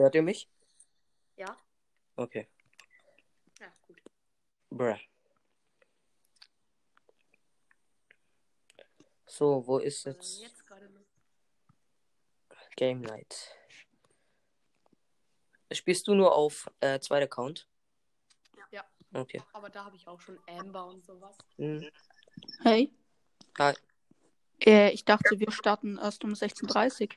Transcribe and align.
Hört 0.00 0.14
ihr 0.14 0.22
mich? 0.22 0.48
Ja? 1.36 1.58
Okay. 2.16 2.48
Ja, 3.60 3.66
gut. 3.86 4.00
Bruh. 4.70 4.96
So, 9.26 9.66
wo 9.66 9.76
ist 9.76 10.06
Also 10.06 10.18
jetzt 10.18 10.40
jetzt. 10.40 10.64
Game 12.76 13.02
Night? 13.02 13.54
Spielst 15.70 16.08
du 16.08 16.14
nur 16.14 16.34
auf 16.34 16.70
äh, 16.80 16.98
zweiter 17.00 17.26
Account? 17.26 17.68
Ja. 18.70 18.82
Okay. 19.12 19.42
Aber 19.52 19.68
da 19.68 19.84
habe 19.84 19.96
ich 19.96 20.08
auch 20.08 20.18
schon 20.18 20.38
Amber 20.46 20.86
und 20.86 21.04
sowas. 21.04 21.36
Hm. 21.58 21.86
Hey. 22.62 22.90
Hi. 23.58 23.74
Äh, 24.64 24.92
ich 24.92 25.04
dachte, 25.04 25.38
wir 25.38 25.50
starten 25.50 25.98
erst 25.98 26.24
um 26.24 26.32
16.30 26.32 27.02
Uhr. 27.02 27.08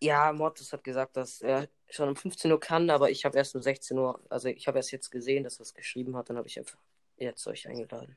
Ja, 0.00 0.32
Mortis 0.32 0.72
hat 0.72 0.84
gesagt, 0.84 1.16
dass 1.16 1.40
er 1.40 1.68
schon 1.90 2.08
um 2.08 2.16
15 2.16 2.50
Uhr 2.52 2.60
kann, 2.60 2.88
aber 2.90 3.10
ich 3.10 3.24
habe 3.24 3.36
erst 3.36 3.56
um 3.56 3.62
16 3.62 3.98
Uhr, 3.98 4.20
also 4.28 4.48
ich 4.48 4.68
habe 4.68 4.78
erst 4.78 4.92
jetzt 4.92 5.10
gesehen, 5.10 5.44
dass 5.44 5.58
er 5.58 5.62
es 5.62 5.74
geschrieben 5.74 6.16
hat, 6.16 6.30
dann 6.30 6.36
habe 6.36 6.46
ich 6.46 6.58
einfach 6.58 6.78
jetzt 7.16 7.46
euch 7.46 7.68
eingeladen. 7.68 8.16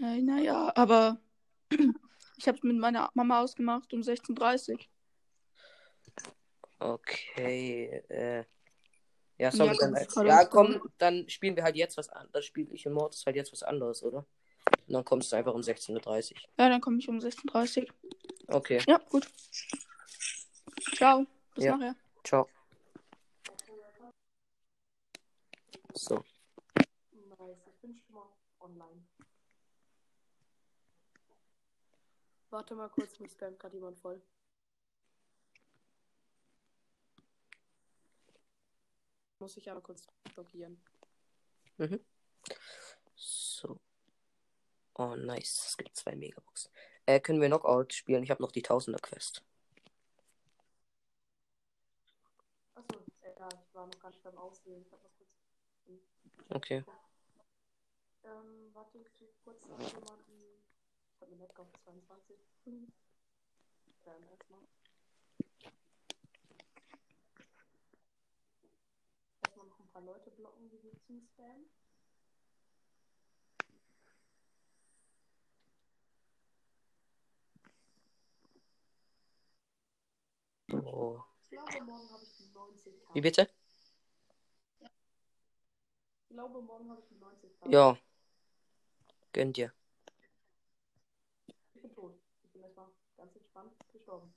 Äh, 0.00 0.20
naja, 0.22 0.72
aber 0.76 1.18
ich 1.70 2.46
habe 2.46 2.56
es 2.56 2.62
mit 2.62 2.78
meiner 2.78 3.10
Mama 3.14 3.42
ausgemacht 3.42 3.92
um 3.92 4.00
16.30 4.00 4.72
Uhr. 4.72 4.78
Okay, 6.78 8.02
äh. 8.08 8.44
Ja, 9.38 9.52
sorry, 9.52 9.70
Ja, 9.70 9.74
dann, 9.78 9.94
gerade 9.94 10.28
ja, 10.28 10.44
komm, 10.44 10.80
dann 10.98 11.28
spielen 11.28 11.54
wir 11.54 11.62
halt 11.62 11.76
jetzt 11.76 11.96
was 11.96 12.08
an. 12.08 12.28
Dann 12.32 12.42
spiele 12.42 12.72
ich 12.72 12.86
und 12.86 12.92
Mortis 12.92 13.24
halt 13.24 13.36
jetzt 13.36 13.52
was 13.52 13.62
anderes, 13.62 14.02
oder? 14.02 14.26
Und 14.86 14.92
dann 14.92 15.04
kommst 15.04 15.30
du 15.30 15.36
einfach 15.36 15.54
um 15.54 15.60
16.30 15.60 16.32
Uhr. 16.32 16.40
Ja, 16.58 16.68
dann 16.68 16.80
komme 16.80 16.98
ich 16.98 17.08
um 17.08 17.18
16.30 17.18 17.82
Uhr. 17.82 17.94
Okay, 18.48 18.80
Ja, 18.88 18.98
gut. 18.98 19.28
Ciao. 20.80 21.26
Bis 21.54 21.64
Ja. 21.64 21.76
nachher. 21.76 21.96
ciao. 22.24 22.48
So, 25.94 26.24
Nice, 27.12 27.66
ich 27.66 27.80
bin 27.80 27.96
schon 27.96 28.14
mal 28.14 28.28
online. 28.60 29.04
Warte 32.50 32.74
mal 32.74 32.88
kurz, 32.88 33.18
mich 33.18 33.32
spammt 33.32 33.58
gerade 33.58 33.74
jemand 33.76 33.98
voll. 33.98 34.22
Muss 39.40 39.56
ich 39.56 39.70
aber 39.70 39.80
kurz 39.80 40.06
blockieren. 40.34 40.80
mhm. 41.78 42.04
So. 43.14 43.80
Oh, 44.94 45.14
nice. 45.16 45.66
Es 45.68 45.76
gibt 45.76 45.96
zwei 45.96 46.14
Megaboxen. 46.16 46.70
Äh, 47.06 47.20
können 47.20 47.40
wir 47.40 47.48
Knockout 47.48 47.92
spielen? 47.92 48.22
Ich 48.22 48.30
habe 48.30 48.42
noch 48.42 48.52
die 48.52 48.62
Tausender-Quest. 48.62 49.44
Egal, 53.38 53.56
ich 53.64 53.72
war 53.72 53.86
noch 53.86 54.00
gar 54.00 54.10
nicht 54.10 54.22
beim 54.24 54.36
Auswählen. 54.36 54.82
Ich 54.82 54.90
hab 54.90 55.00
noch 55.00 55.12
kurz. 55.16 55.30
Okay. 56.48 56.84
Ähm, 58.24 58.74
warte, 58.74 58.98
ich 58.98 59.08
suche 59.12 59.30
kurz 59.44 59.64
nach 59.68 59.78
jemanden. 59.78 60.64
Ich 61.14 61.20
hab 61.20 61.30
eine 61.30 61.48
auf 61.56 61.72
22. 61.84 62.36
Hm. 62.64 62.92
Dann 64.04 64.24
erstmal. 64.24 64.58
Erstmal 69.44 69.66
noch 69.66 69.78
ein 69.78 69.86
paar 69.86 70.02
Leute 70.02 70.32
blocken, 70.32 70.68
die 70.70 70.78
hier 70.78 70.98
zuspammen. 71.06 71.70
Oh. 80.72 81.22
Ich 81.40 81.50
glaube, 81.50 81.84
morgen 81.84 82.10
habe 82.10 82.24
ich 82.24 82.34
die 82.34 82.37
90k. 82.37 82.37
Wie 83.14 83.20
bitte? 83.20 83.48
Ich 86.28 86.34
glaube, 86.34 86.60
morgen 86.62 86.88
habe 86.90 87.00
ich 87.00 87.06
die 87.08 87.16
90k. 87.16 87.72
Ja. 87.72 87.98
Gönn 89.32 89.52
dir. 89.52 89.72
Ich 91.74 91.82
bin 91.82 91.94
tot. 91.94 92.14
Ich 92.44 92.50
bin 92.52 92.62
erstmal 92.62 92.86
ganz 93.16 93.34
entspannt 93.34 93.72
gestorben. 93.92 94.32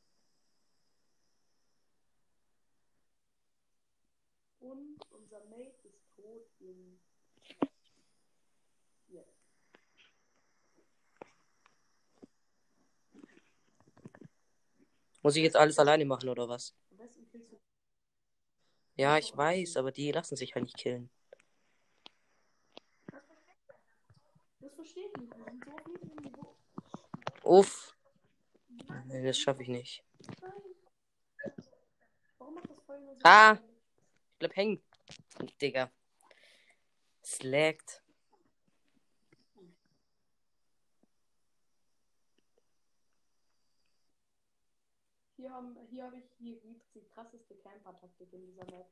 Und 4.60 5.00
unser 5.12 5.44
Mate 5.46 5.88
ist 5.88 6.16
tot 6.16 6.48
in. 6.60 7.00
Jetzt. 9.08 9.42
Muss 15.22 15.36
ich 15.36 15.44
jetzt 15.44 15.56
alles 15.56 15.78
alleine 15.78 16.06
machen 16.06 16.30
oder 16.30 16.48
was? 16.48 16.76
Am 16.90 16.98
besten 16.98 17.28
killst 17.30 17.52
du. 17.52 17.60
Ja, 19.02 19.18
ich 19.18 19.36
weiß, 19.36 19.78
aber 19.78 19.92
die 19.92 20.12
lassen 20.12 20.36
sich 20.36 20.54
halt 20.54 20.66
nicht 20.66 20.78
killen. 20.78 21.10
Das 24.60 24.76
verstehe 24.76 25.08
ich 25.08 25.18
nicht. 25.20 25.34
Sind 25.34 25.66
so 25.66 25.72
auf 25.72 25.88
niedrigem 25.88 26.18
Niveau. 26.18 26.56
Uff. 27.42 27.96
Nee, 29.08 29.26
das 29.26 29.40
schaffe 29.40 29.64
ich 29.64 29.70
nicht. 29.70 30.04
Warum 32.38 32.54
macht 32.54 32.70
das 32.70 32.80
Feuer 32.86 33.16
so? 33.16 33.22
Ah. 33.24 33.54
Ich 34.34 34.38
bleib 34.38 34.56
hängen. 34.56 34.84
Digga. 35.60 35.92
Es 37.24 37.42
laggt. 37.42 38.04
Hier, 45.42 45.52
haben, 45.52 45.76
hier 45.90 46.04
habe 46.04 46.18
ich 46.18 46.26
hier 46.38 46.60
gibt's 46.60 46.92
die 46.94 47.04
krasseste 47.04 47.56
Camper-Taktik 47.56 48.32
in 48.32 48.46
dieser 48.46 48.64
Map. 48.66 48.86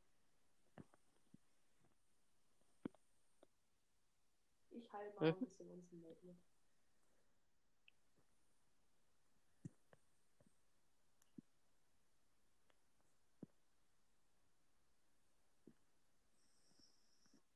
Ich 4.72 4.92
heile 4.92 5.14
mal 5.14 5.30
Mhm. 5.30 5.38
ein 5.38 5.46
bisschen 5.46 5.70
unseren 5.70 6.02
Mate 6.02 6.26
mit. 6.26 6.38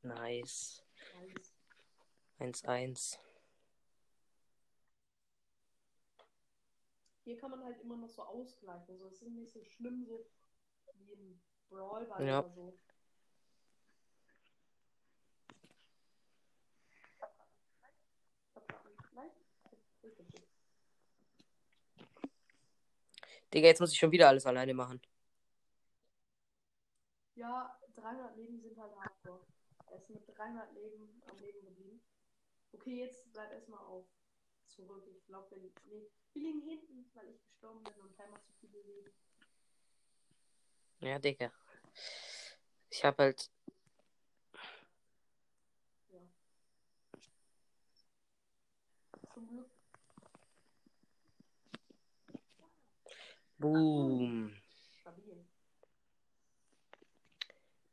Nice. 0.04 0.84
Nice. 1.20 1.56
1-1. 2.38 3.18
Hier 7.24 7.38
kann 7.38 7.52
man 7.52 7.64
halt 7.64 7.80
immer 7.80 7.96
noch 7.96 8.10
so 8.10 8.22
ausgleichen. 8.22 8.90
Also 8.92 9.06
es 9.08 9.22
ist 9.22 9.30
nicht 9.30 9.52
so 9.52 9.64
schlimm 9.64 10.06
so 10.06 10.26
wie 10.96 11.12
im 11.14 11.42
Brawlball 11.70 12.26
Ja. 12.26 12.40
oder 12.40 12.50
so. 12.50 12.78
Digga, 23.54 23.68
jetzt 23.68 23.80
muss 23.80 23.92
ich 23.92 24.00
schon 24.00 24.12
wieder 24.12 24.28
alles 24.28 24.48
alleine 24.48 24.74
machen. 24.74 25.00
Ja, 27.36 27.80
300 27.96 28.36
Leben 28.36 28.60
sind 28.60 28.78
halt 28.78 28.96
hardcore. 28.96 29.46
Er 29.88 29.98
ist 29.98 30.10
mit 30.10 30.28
300 30.28 30.74
Leben 30.74 31.22
am 31.28 31.38
Leben 31.38 31.62
geblieben. 31.64 32.02
Okay, 32.72 32.98
jetzt 33.00 33.32
bleib 33.32 33.52
erstmal 33.52 33.80
auf. 33.80 34.08
Zurück. 34.68 35.08
Ich 35.08 35.26
glaube, 35.26 35.56
wir, 35.56 35.72
nee, 35.86 36.10
wir 36.34 36.42
liegen 36.42 36.62
hinten, 36.62 37.10
weil 37.14 37.30
ich 37.30 37.42
gestorben 37.44 37.84
bin 37.84 37.94
und 38.02 38.16
Timer 38.16 38.42
zu 38.42 38.52
viele 38.60 38.82
Leben. 38.82 39.12
Ja, 41.00 41.20
Digga. 41.20 41.52
Ich 42.90 43.04
hab 43.04 43.18
halt. 43.20 43.52
Ja. 46.10 46.20
Zum 49.34 49.48
Glück. 49.48 49.70
Boom. 53.58 54.56
Stabil. 55.02 55.46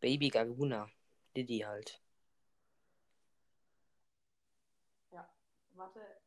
Baby 0.00 0.28
Gaguna. 0.28 0.90
Diddy 1.36 1.58
halt. 1.60 2.00
Ja. 5.12 5.28
Warte, 5.74 6.19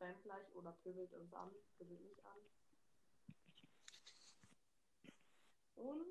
spammt 0.00 0.22
gleich 0.22 0.54
oder 0.54 0.72
pöbelt 0.82 1.12
uns 1.12 1.30
an. 1.34 1.50
Pöbelt 1.76 2.00
mich 2.00 2.24
an. 2.24 2.38
Und 5.74 6.06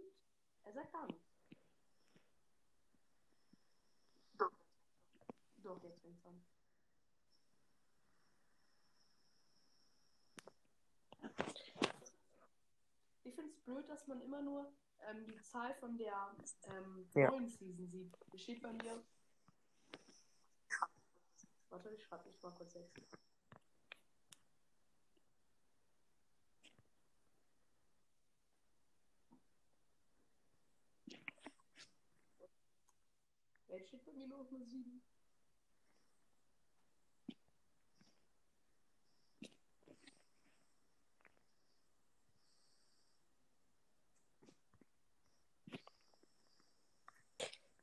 er 0.63 0.74
sagt 0.74 0.91
gar 0.94 1.07
nichts. 1.07 1.25
Doch. 4.38 4.51
Doch, 5.57 5.83
jetzt 5.83 6.01
fängt's 6.01 6.24
an. 6.25 6.45
Ich 13.24 13.33
finde 13.33 13.51
es 13.51 13.59
blöd, 13.62 13.89
dass 13.89 14.06
man 14.07 14.21
immer 14.21 14.42
nur 14.44 14.71
ähm, 15.07 15.25
die 15.25 15.42
Zahl 15.42 15.74
von 15.75 15.97
der 15.97 16.35
ähm, 16.63 17.09
Ja. 17.15 17.31
neuen 17.31 17.50
Season 17.50 17.88
sieht. 17.89 18.15
Hier 18.31 18.39
steht 18.39 18.62
bei 18.62 18.71
mir. 18.71 19.03
Warte, 21.69 21.89
ich 21.89 22.03
schreibe 22.03 22.27
mich 22.27 22.42
mal 22.44 22.51
kurz 22.51 22.74
jetzt. 22.75 22.94
Jetzt 33.79 33.87
steht 33.87 34.05
bei 34.05 34.11
mir 34.11 34.27
nur 34.27 34.39
noch 34.39 34.51
eine 34.51 34.65
7. 34.65 35.01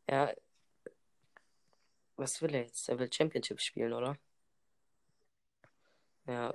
Ja. 0.07 0.35
Was 2.17 2.43
will 2.43 2.55
er 2.55 2.65
jetzt? 2.65 2.89
Er 2.91 2.99
will 2.99 3.11
Championship 3.11 3.61
spielen, 3.61 3.95
oder? 3.95 4.19
Ja. 6.27 6.53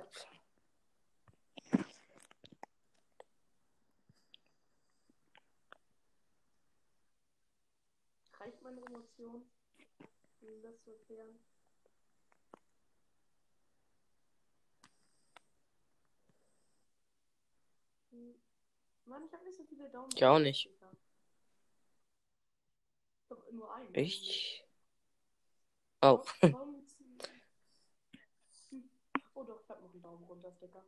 Meine 8.74 8.86
Emotion, 8.86 9.44
um 10.40 10.62
das 10.62 10.82
zu 10.82 10.90
erklären? 10.90 11.38
Hm. 18.10 18.34
Mann, 19.04 19.24
ich 19.26 19.32
habe 19.32 19.44
nicht 19.44 19.56
so 19.56 19.64
viele 19.64 19.88
Daumen. 19.90 20.10
Ich 20.14 20.24
auch 20.24 20.38
nicht. 20.38 20.70
Doch 23.28 23.50
nur 23.50 23.74
einen. 23.74 23.94
Ich. 23.94 24.64
Hm. 26.00 26.20
Oh 29.34 29.44
doch, 29.44 29.60
ich 29.62 29.68
hab 29.68 29.82
noch 29.82 29.92
einen 29.92 30.02
Daumen 30.02 30.24
runter, 30.24 30.52
Sticker. 30.52 30.84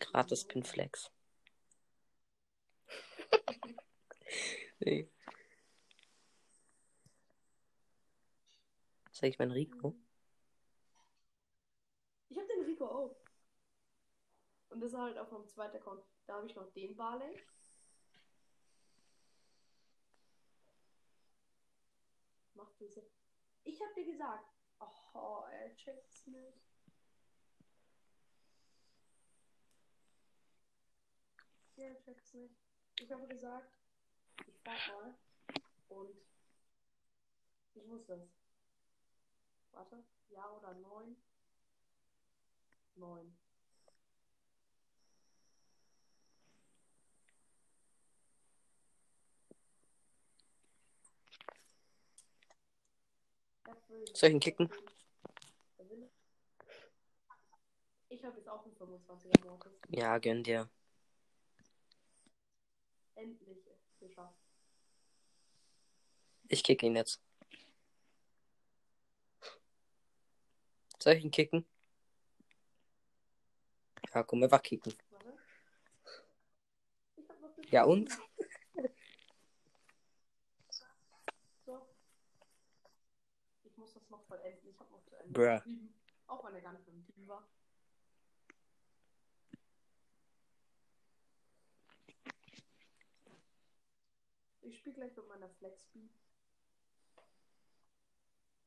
Gratis 0.00 0.44
Pinflex. 0.44 1.10
nee. 4.80 5.08
Sag 9.10 9.30
ich 9.30 9.38
mein 9.38 9.50
Rico? 9.50 9.96
Ich 12.28 12.38
hab 12.38 12.46
den 12.46 12.64
Rico 12.64 12.86
auch. 12.86 13.16
Und 14.68 14.80
das 14.80 14.92
ist 14.92 14.98
halt 14.98 15.18
auf 15.18 15.30
meinem 15.32 15.46
zweiten 15.48 15.76
Account. 15.76 16.04
Da 16.26 16.34
habe 16.34 16.46
ich 16.46 16.54
noch 16.54 16.70
den 16.72 16.94
Barley. 16.94 17.36
Mach 22.54 22.70
diese. 22.78 23.02
Ich 23.64 23.80
hab 23.80 23.94
dir 23.94 24.04
gesagt. 24.04 24.46
Oh, 25.14 25.42
er 25.50 25.74
checkt's 25.74 26.26
nicht. 26.26 26.62
Ja, 31.76 31.86
er 31.86 31.98
checkt's 31.98 32.34
nicht. 32.34 32.54
Ich 33.00 33.10
habe 33.10 33.26
gesagt, 33.26 33.78
ich 34.46 34.54
frag 34.62 34.78
mal. 34.88 35.14
Und 35.88 36.16
ich 37.74 37.84
muss 37.86 38.04
das. 38.06 38.20
Warte, 39.72 40.04
ja 40.30 40.50
oder 40.50 40.74
neun? 40.74 41.16
Neun. 42.96 43.36
Soll 54.14 54.30
ich 54.30 54.34
ihn 54.34 54.40
kicken? 54.40 54.70
Ich 58.10 58.24
habe 58.24 58.36
jetzt 58.38 58.48
auch 58.48 58.64
einen 58.64 58.74
25er 58.74 59.46
Mortis. 59.46 59.72
Ja, 59.90 60.18
gönn 60.18 60.42
dir. 60.42 60.68
Endlich 63.14 63.67
geschafft. 64.00 64.38
Ich 66.48 66.64
kicke 66.64 66.86
ihn 66.86 66.96
jetzt. 66.96 67.20
Soll 70.98 71.14
ich 71.14 71.24
ihn 71.24 71.30
kicken? 71.30 71.66
Ja, 74.14 74.22
komm, 74.22 74.42
einfach 74.42 74.62
kicken. 74.62 74.94
Hab 75.12 75.24
Ja, 77.70 77.84
und? 77.84 78.10
Ich 83.64 83.76
muss 83.76 83.92
das 83.94 84.08
noch 84.10 84.24
vollenden. 84.24 84.70
Ich 84.70 84.80
habe 84.80 84.90
noch 84.90 85.04
zu 85.04 85.14
Ende 85.14 85.32
Bruh. 85.32 85.56
geschrieben. 85.58 85.94
Auch 86.26 86.44
wenn 86.44 86.54
er 86.54 86.60
gar 86.62 86.72
nicht 86.72 86.88
im 86.88 87.06
Team 87.06 87.28
war. 87.28 87.46
Ich 94.68 94.76
spiele 94.76 94.96
gleich 94.96 95.16
mit 95.16 95.26
meiner 95.28 95.48
Flexbeat. 95.48 96.10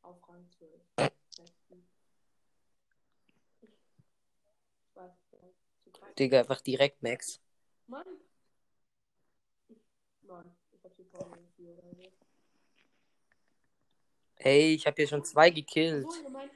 Auf 0.01 0.27
Rang 0.27 0.49
12. 0.49 0.81
Flexbeat. 1.35 1.83
Ich 3.61 4.95
weiß, 4.95 5.11
krass. 5.29 6.15
Digga, 6.17 6.39
einfach 6.39 6.61
direkt 6.61 7.03
Max. 7.03 7.39
Mann! 7.85 8.07
Nein, 10.23 10.55
ich 10.71 10.83
hab 10.83 10.95
die 10.95 11.03
Pause 11.03 11.37
4 11.55 11.77
oder 11.77 11.93
so. 11.93 12.11
Ey, 14.37 14.73
ich 14.73 14.87
hab 14.87 14.95
hier 14.95 15.07
schon 15.07 15.23
zwei 15.23 15.51
gekillt. 15.51 16.07
Ach 16.07 16.13
so, 16.13 16.23
ihr 16.23 16.29
meint. 16.29 16.51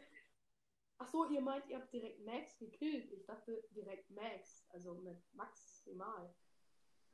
Ach 0.98 1.08
so, 1.08 1.30
ihr 1.30 1.42
meint, 1.42 1.70
ihr 1.70 1.78
habt 1.78 1.94
direkt 1.94 2.26
Max 2.26 2.58
gekillt. 2.58 3.12
Ich 3.12 3.24
dachte 3.28 3.64
direkt 3.76 4.10
Max, 4.10 4.66
also 4.70 4.96
mit 4.96 5.22
maximal. 5.36 6.34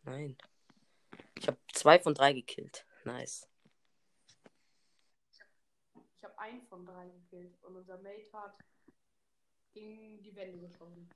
Nein. 0.03 0.37
Ich 1.41 1.47
hab 1.47 1.57
zwei 1.73 1.99
von 1.99 2.13
drei 2.13 2.33
gekillt. 2.33 2.85
Nice. 3.03 3.49
Ich 6.15 6.23
habe 6.23 6.38
einen 6.38 6.61
von 6.67 6.85
drei 6.85 7.09
gekillt 7.09 7.63
und 7.63 7.77
unser 7.77 7.97
Mate 7.97 8.31
hat 8.31 8.59
gegen 9.71 10.21
die 10.21 10.35
Wände 10.35 10.59
geschossen. 10.59 11.09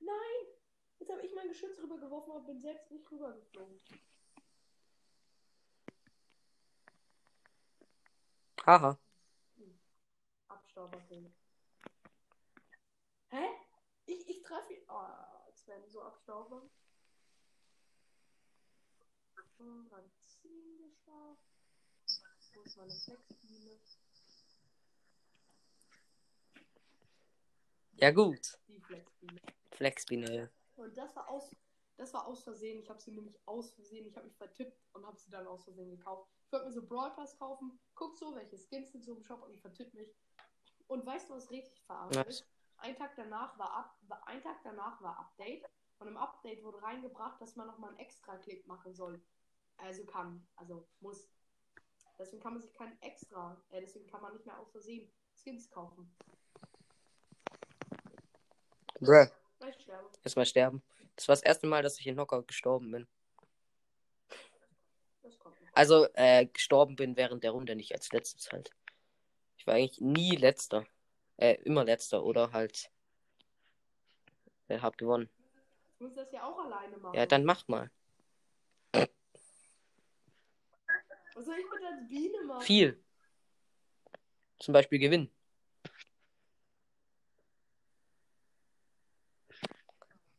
Nein! 0.00 0.46
Jetzt 0.98 1.10
habe 1.10 1.20
ich 1.20 1.34
mein 1.34 1.48
Geschütz 1.48 1.78
rübergeworfen, 1.78 2.32
aber 2.32 2.46
bin 2.46 2.60
selbst 2.60 2.90
nicht 2.90 3.10
rübergeflogen. 3.10 3.78
Haha. 8.64 8.98
Abstauberkill. 10.48 11.30
Hä? 13.28 13.69
Ich, 14.10 14.28
ich 14.28 14.42
treffe 14.42 14.72
ihn. 14.72 14.82
Oh, 14.88 15.06
jetzt 15.46 15.68
werden 15.68 15.88
so 15.88 16.02
Abstauber. 16.02 16.68
Hm, 19.58 19.86
Rang 19.86 20.10
10 20.18 20.78
geschafft. 20.78 21.38
Wo 22.54 22.62
ist 22.62 22.76
meine 22.76 22.90
Flexbiene? 22.90 23.78
Ja, 27.92 28.10
gut. 28.10 28.58
Die 28.66 28.80
Flexbiene. 28.80 29.40
Flexbine. 29.70 30.50
Und 30.74 30.96
das 30.96 31.14
war 31.14 31.28
aus, 31.28 31.54
das 31.96 32.12
war 32.12 32.26
aus 32.26 32.42
Versehen. 32.42 32.80
Ich 32.80 32.90
habe 32.90 33.00
sie 33.00 33.12
nämlich 33.12 33.38
aus 33.46 33.70
Versehen, 33.74 34.06
ich 34.06 34.16
habe 34.16 34.26
mich 34.26 34.36
vertippt 34.36 34.82
und 34.92 35.06
habe 35.06 35.20
sie 35.20 35.30
dann 35.30 35.46
aus 35.46 35.62
Versehen 35.62 35.90
gekauft. 35.90 36.28
Ich 36.46 36.52
wollte 36.52 36.66
mir 36.66 36.72
so 36.72 36.84
Brawl 36.84 37.14
Pass 37.14 37.38
kaufen, 37.38 37.78
guck 37.94 38.16
so, 38.16 38.34
welche 38.34 38.58
Skins 38.58 38.90
sind 38.90 39.04
so 39.04 39.14
im 39.14 39.22
Shop 39.22 39.40
und 39.44 39.52
ich 39.52 39.60
vertipp 39.60 39.94
mich. 39.94 40.12
Und 40.88 41.06
weißt 41.06 41.30
du, 41.30 41.34
was 41.34 41.48
richtig 41.52 41.80
verarscht 41.84 42.26
ist? 42.26 42.48
Ein 42.82 42.96
Tag 42.96 43.14
danach 43.16 43.58
war 43.58 43.72
ab, 43.72 43.96
war- 44.08 44.26
ein 44.26 44.42
Tag 44.42 44.56
danach 44.64 45.00
war 45.02 45.18
Update 45.18 45.64
und 45.98 46.08
im 46.08 46.16
Update 46.16 46.62
wurde 46.64 46.82
reingebracht, 46.82 47.40
dass 47.40 47.56
man 47.56 47.66
nochmal 47.66 47.90
einen 47.90 47.98
extra 47.98 48.36
Klick 48.38 48.66
machen 48.66 48.94
soll. 48.94 49.20
Also 49.76 50.04
kann, 50.04 50.46
also 50.56 50.86
muss. 51.00 51.28
Deswegen 52.18 52.42
kann 52.42 52.54
man 52.54 52.62
sich 52.62 52.72
keinen 52.72 53.00
extra, 53.02 53.56
äh, 53.70 53.80
deswegen 53.80 54.06
kann 54.06 54.22
man 54.22 54.32
nicht 54.32 54.46
mehr 54.46 54.58
aus 54.58 54.70
Versehen 54.70 55.10
Skins 55.34 55.70
kaufen. 55.70 56.14
Bruh. 59.00 59.26
Ich 59.68 59.82
sterbe. 59.82 60.08
Erstmal 60.22 60.46
sterben. 60.46 60.82
Das 61.16 61.28
war 61.28 61.34
das 61.34 61.42
erste 61.42 61.66
Mal, 61.66 61.82
dass 61.82 61.98
ich 61.98 62.06
in 62.06 62.14
Knockout 62.14 62.48
gestorben 62.48 62.90
bin. 62.90 63.06
Also, 65.72 66.08
äh, 66.14 66.46
gestorben 66.46 66.96
bin 66.96 67.16
während 67.16 67.44
der 67.44 67.52
Runde, 67.52 67.76
nicht 67.76 67.92
als 67.92 68.12
letztes 68.12 68.50
halt. 68.52 68.70
Ich 69.56 69.66
war 69.66 69.74
eigentlich 69.74 70.00
nie 70.00 70.36
letzter. 70.36 70.86
Äh, 71.40 71.54
immer 71.64 71.84
letzter 71.84 72.22
oder 72.22 72.52
halt. 72.52 72.90
Äh, 74.68 74.78
hab 74.78 74.98
gewonnen. 74.98 75.30
Ich 75.94 76.00
muss 76.00 76.14
das 76.14 76.30
ja 76.32 76.44
auch 76.44 76.58
alleine 76.58 76.98
machen. 76.98 77.16
Ja, 77.16 77.24
dann 77.24 77.46
mach 77.46 77.66
mal. 77.66 77.90
Was 78.92 79.08
soll 81.46 81.56
ich 81.58 81.64
mit 81.64 81.82
als 81.82 82.06
Biene 82.08 82.44
machen? 82.44 82.60
Viel. 82.60 83.02
Zum 84.58 84.74
Beispiel 84.74 84.98
gewinnen. 84.98 85.30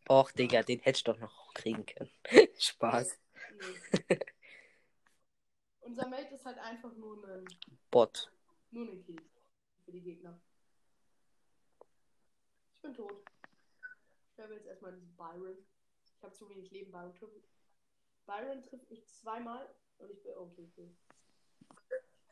Och, 0.08 0.32
Digga, 0.34 0.62
den 0.62 0.82
hätte 0.82 0.98
ich 0.98 1.04
doch 1.04 1.18
noch 1.18 1.52
kriegen 1.56 1.88
können. 1.88 2.12
Spaß. 2.60 3.18
Nee. 4.08 4.20
Unser 5.80 6.08
Mate 6.08 6.36
ist 6.36 6.46
halt 6.46 6.60
einfach 6.60 6.96
nur 6.96 7.28
ein, 7.28 7.44
Bot. 7.90 8.32
nur 8.70 8.88
ein 8.88 9.04
Kill 9.04 9.20
für 9.84 9.92
die 9.92 10.02
Gegner. 10.02 10.40
Ich 12.82 12.84
bin 12.84 12.96
tot. 12.96 13.24
Ich 14.32 14.38
höre 14.40 14.54
jetzt 14.54 14.66
erstmal 14.66 14.92
diesen 14.92 15.16
Byron. 15.16 15.56
Ich 16.04 16.24
habe 16.24 16.34
zu 16.34 16.50
wenig 16.50 16.72
Leben. 16.72 16.92
Byron 16.92 17.14
trifft, 17.14 17.36
Byron 18.26 18.64
trifft 18.64 18.90
mich 18.90 19.06
zweimal 19.08 19.72
und 20.00 20.10
ich 20.10 20.24
bin. 20.24 20.34
Okay, 20.36 20.68
okay. 20.72 20.96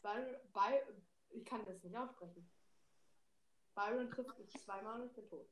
Byron, 0.01 0.35
By, 0.51 0.81
ich 1.29 1.45
kann 1.45 1.63
das 1.65 1.83
nicht 1.83 1.95
aussprechen. 1.95 2.49
Byron 3.75 4.09
trifft 4.09 4.39
mich 4.39 4.49
zweimal 4.49 4.99
und 4.99 5.09
ich 5.09 5.13
bin 5.13 5.27
tot. 5.27 5.47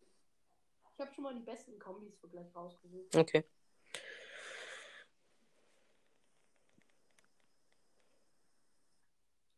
Ich 0.95 0.99
habe 0.99 1.13
schon 1.13 1.25
mal 1.25 1.35
die 1.35 1.45
besten 1.45 1.77
Kombis 1.77 2.17
für 2.17 2.29
gleich 2.29 2.55
rausgesucht. 2.55 3.15
Okay. 3.15 3.45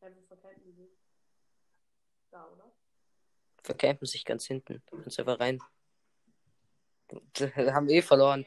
Ja, 0.01 0.13
wir 0.13 0.23
verkennen 0.23 0.75
die. 0.75 0.89
Da, 2.29 2.45
oder? 2.51 2.73
Vercampen 3.69 4.07
sich 4.07 4.25
ganz 4.25 4.47
hinten. 4.47 4.81
Kannst 4.89 5.19
einfach 5.19 5.39
rein. 5.39 5.61
Wir 7.35 7.53
haben 7.75 7.87
eh 7.87 8.01
verloren. 8.01 8.43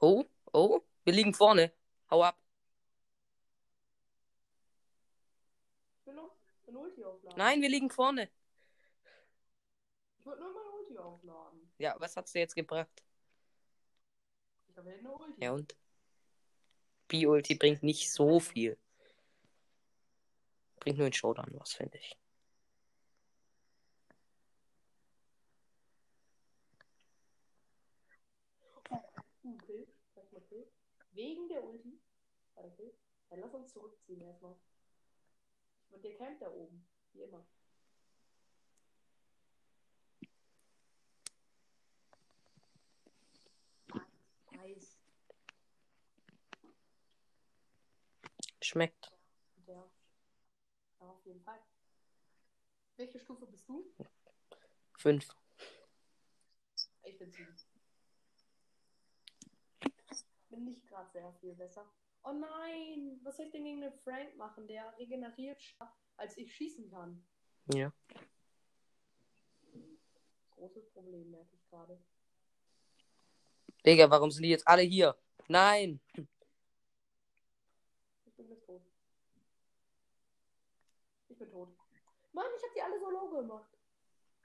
Oh, 0.00 0.24
oh, 0.52 0.80
wir 1.04 1.12
liegen 1.12 1.32
vorne. 1.32 1.72
Hau 2.10 2.24
ab. 2.24 2.36
Nein, 7.36 7.62
wir 7.62 7.68
liegen 7.68 7.90
vorne. 7.90 8.28
Ich 10.18 10.26
wollte 10.26 10.40
nur 10.42 10.52
mein 10.52 10.80
Ulti 10.80 10.98
aufladen. 10.98 11.72
Ja, 11.78 11.94
was 12.00 12.16
hat's 12.16 12.32
dir 12.32 12.40
jetzt 12.40 12.56
gebracht? 12.56 13.04
Ich 14.68 14.76
habe 14.76 14.90
eine 14.90 15.12
Ulti. 15.12 15.40
Ja 15.44 15.52
und? 15.52 15.76
Bi-Ulti 17.12 17.56
bringt 17.56 17.82
nicht 17.82 18.10
so 18.10 18.40
viel. 18.40 18.78
Bringt 20.80 20.96
nur 20.96 21.06
in 21.06 21.12
Showdown 21.12 21.52
was, 21.58 21.74
finde 21.74 21.98
ich. 21.98 22.16
Wegen 31.12 31.48
der 31.48 31.62
Ulti. 31.62 32.00
Kill. 32.76 32.94
Dann 33.28 33.40
lass 33.40 33.54
uns 33.54 33.72
zurückziehen 33.72 34.22
erstmal. 34.22 34.56
Und 35.90 36.02
der 36.02 36.16
campt 36.16 36.40
da 36.40 36.50
oben. 36.50 36.86
Wie 37.12 37.20
immer. 37.20 37.46
Nice. 44.52 44.98
Schmeckt. 48.72 49.12
Der. 49.66 49.74
Ja, 50.98 51.06
auf 51.06 51.22
jeden 51.26 51.42
Fall. 51.42 51.60
Welche 52.96 53.20
Stufe 53.20 53.44
bist 53.46 53.68
du? 53.68 53.94
Fünf. 54.96 55.28
Ich 57.02 57.18
bin 57.18 57.30
sieben. 57.30 57.54
Bin 60.48 60.64
nicht 60.64 60.86
gerade 60.88 61.10
sehr 61.10 61.34
viel 61.34 61.54
besser. 61.54 61.86
Oh 62.22 62.32
nein! 62.32 63.20
Was 63.22 63.36
soll 63.36 63.44
ich 63.44 63.52
denn 63.52 63.64
gegen 63.64 63.82
den 63.82 63.92
Frank 63.92 64.34
machen? 64.36 64.66
Der 64.66 64.96
regeneriert 64.96 65.60
schneller, 65.60 65.94
als 66.16 66.38
ich 66.38 66.54
schießen 66.54 66.88
kann. 66.90 67.22
Ja. 67.74 67.92
Großes 70.52 70.88
Problem, 70.92 71.30
merke 71.30 71.54
ich 71.54 71.68
gerade. 71.68 72.02
Digga, 73.84 74.08
warum 74.08 74.30
sind 74.30 74.44
die 74.44 74.50
jetzt 74.50 74.66
alle 74.66 74.82
hier? 74.82 75.14
Nein! 75.48 76.00
Ich 78.24 78.36
bin 78.36 78.48
jetzt 78.48 78.64
tot. 78.64 78.82
Ich 81.28 81.31
bin 81.42 81.50
tot. 81.50 81.68
Mann, 82.32 82.46
ich 82.56 82.62
habe 82.62 82.74
die 82.74 82.82
alle 82.82 82.98
so 82.98 83.10
low 83.10 83.28
gemacht. 83.28 83.78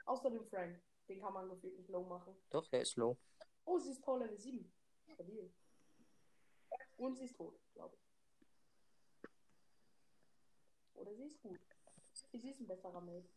Außer 0.06 0.30
dem 0.30 0.46
Frank. 0.46 0.82
Den 1.08 1.22
kann 1.22 1.34
man 1.34 1.50
gefühlt 1.50 1.77
nicht 1.77 1.89
low 1.89 2.04
machen. 2.04 2.36
Doch, 2.50 2.68
der 2.68 2.82
ist 2.82 2.98
low. 2.98 3.18
Oh, 3.66 3.80
sie 3.80 3.92
ist 3.92 4.01
Power 4.01 4.20
Level 4.20 4.38
7. 4.38 4.72
Stabil. 5.13 5.54
Und 6.98 7.16
sie 7.16 7.25
ist 7.25 7.38
tot, 7.38 7.60
glaube 7.74 7.96
ich. 7.96 8.01
Oder 10.96 11.13
sie 11.13 11.25
ist 11.25 11.42
gut. 11.42 11.60
Sie 12.34 12.50
ist 12.50 12.60
ein 12.60 12.68
besserer 12.68 13.01
Mate. 13.01 13.30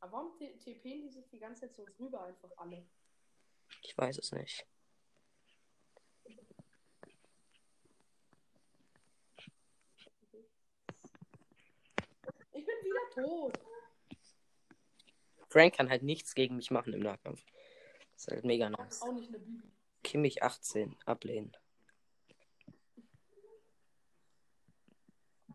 Aber 0.00 0.12
warum 0.12 0.36
TPen 0.38 1.02
die 1.02 1.08
sich 1.08 1.28
die 1.28 1.38
ganze 1.38 1.68
Zeit 1.68 1.78
uns 1.78 1.98
rüber 1.98 2.22
einfach 2.22 2.50
alle? 2.56 2.86
Ich 3.82 3.96
weiß 3.96 4.18
es 4.18 4.32
nicht. 4.32 4.66
Ich 12.55 12.55
bin 12.66 12.74
wieder 12.84 13.28
tot. 13.28 13.58
Frank 15.48 15.76
kann 15.76 15.88
halt 15.88 16.02
nichts 16.02 16.34
gegen 16.34 16.56
mich 16.56 16.70
machen 16.70 16.92
im 16.92 17.00
Nahkampf. 17.00 17.42
Das 18.12 18.22
ist 18.22 18.32
halt 18.32 18.44
mega 18.44 18.68
nice. 18.68 19.02
Auch 19.02 19.12
nicht 19.12 19.28
eine 19.28 19.38
Bibi. 19.38 19.72
Kimmich 20.02 20.42
18, 20.42 20.96
ablehnen. 21.04 21.56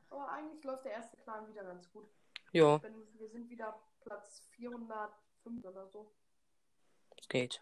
Aber 0.09 0.29
eigentlich 0.31 0.63
läuft 0.63 0.85
der 0.85 0.93
erste 0.93 1.17
Clan 1.17 1.47
wieder 1.47 1.63
ganz 1.63 1.89
gut. 1.91 2.09
Ja, 2.51 2.81
wir 2.83 3.29
sind 3.29 3.49
wieder 3.49 3.81
Platz 4.01 4.41
405 4.51 5.65
oder 5.65 5.87
so. 5.87 6.11
es 7.17 7.27
geht. 7.29 7.61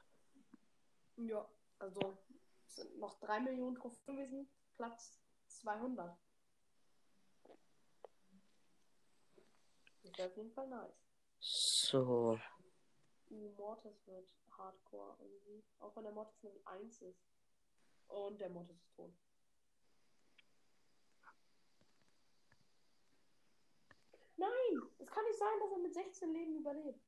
Ja, 1.17 1.47
also 1.77 2.17
sind 2.67 2.97
noch 2.97 3.19
3 3.19 3.41
Millionen 3.41 3.75
Trophäen 3.75 4.17
gewesen, 4.17 4.49
Platz 4.75 5.19
200. 5.47 6.17
Das 10.03 10.17
wäre 10.17 10.29
auf 10.29 10.37
jeden 10.37 10.51
Fall 10.51 10.67
nice. 10.67 10.93
So. 11.39 12.39
Mortis 13.29 14.05
wird 14.07 14.33
Hardcore 14.57 15.17
irgendwie. 15.19 15.63
Auch 15.79 15.95
wenn 15.95 16.03
der 16.03 16.13
Mortis 16.13 16.41
Level 16.41 16.61
1 16.65 17.01
ist. 17.01 17.21
Und 18.07 18.41
der 18.41 18.49
Mortis 18.49 18.77
ist 18.77 18.95
tot. 18.95 19.13
Nein! 24.37 24.89
Es 24.97 25.11
kann 25.11 25.23
nicht 25.25 25.37
sein, 25.37 25.59
dass 25.59 25.71
er 25.71 25.77
mit 25.77 25.93
16 25.93 26.33
Leben 26.33 26.55
überlebt. 26.55 27.05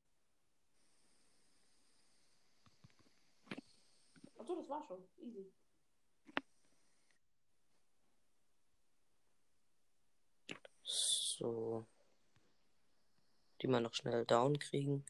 Achso, 4.38 4.54
das 4.56 4.68
war 4.68 4.82
schon. 4.82 5.02
Easy. 5.18 5.52
So. 10.82 11.86
Die 13.62 13.68
mal 13.68 13.80
noch 13.80 13.94
schnell 13.94 14.26
down 14.26 14.58
kriegen. 14.58 15.04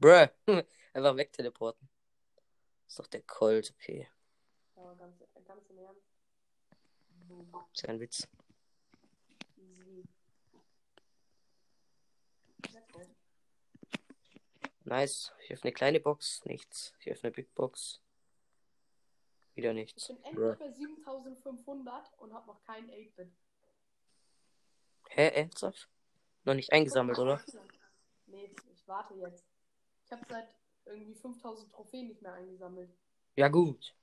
Bruh. 0.00 0.26
Einfach 0.92 1.16
wegteleporten. 1.16 1.88
Ist 2.88 2.98
doch 2.98 3.06
der 3.06 3.22
Colt, 3.22 3.72
okay. 3.76 4.08
Aber 4.74 4.96
ganz, 4.96 5.22
ganz 5.44 5.70
im 5.70 5.78
Ernst. 5.78 6.02
Ist 7.72 7.82
ja 7.82 7.88
ein 7.90 8.00
Witz. 8.00 8.26
Easy. 9.56 10.04
Nice. 14.84 15.32
Ich 15.44 15.52
öffne 15.52 15.68
eine 15.68 15.74
kleine 15.74 16.00
Box. 16.00 16.44
Nichts. 16.44 16.92
Ich 16.98 17.08
öffne 17.12 17.28
eine 17.28 17.34
Big 17.36 17.54
Box. 17.54 18.00
Wieder 19.54 19.70
Ich 19.70 19.76
nichts. 19.76 20.08
bin 20.08 20.16
Bruh. 20.22 20.50
endlich 20.50 20.58
bei 20.58 20.72
7500 20.72 22.18
und 22.18 22.32
habe 22.32 22.48
noch 22.48 22.60
kein 22.62 22.90
8-Bit. 22.90 23.30
Hä, 25.10 25.28
ernsthaft? 25.28 25.88
Noch 26.44 26.54
nicht 26.54 26.72
eingesammelt, 26.72 27.18
oder? 27.18 27.42
Nee, 28.26 28.54
ich 28.72 28.86
warte 28.86 29.14
jetzt. 29.14 29.44
Ich 30.04 30.12
habe 30.12 30.22
seit 30.28 30.56
irgendwie 30.86 31.14
5000 31.14 31.72
Trophäen 31.72 32.08
nicht 32.08 32.22
mehr 32.22 32.32
eingesammelt. 32.32 32.90
Ja, 33.36 33.48
gut. 33.48 33.94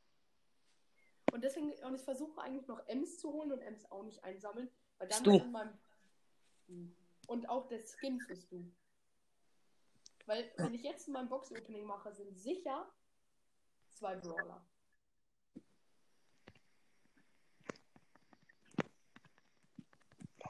Und 1.31 1.43
deswegen, 1.43 1.71
und 1.83 1.95
ich 1.95 2.01
versuche 2.01 2.41
eigentlich 2.41 2.67
noch 2.67 2.85
Ems 2.87 3.19
zu 3.19 3.31
holen 3.31 3.51
und 3.51 3.61
Ems 3.61 3.89
auch 3.91 4.03
nicht 4.03 4.23
einsammeln. 4.23 4.69
Weil 4.97 5.07
dann 5.07 5.25
in 5.25 5.51
meinem. 5.51 5.77
Hm. 6.67 6.95
Und 7.27 7.49
auch 7.49 7.67
der 7.67 7.79
Skin 7.79 8.19
für 8.19 8.35
Stu. 8.35 8.63
Weil, 10.25 10.51
wenn 10.57 10.73
ich 10.73 10.83
jetzt 10.83 11.07
mein 11.07 11.29
Box-Opening 11.29 11.85
mache, 11.85 12.13
sind 12.13 12.37
sicher 12.37 12.91
zwei 13.93 14.15
Brawler. 14.15 14.65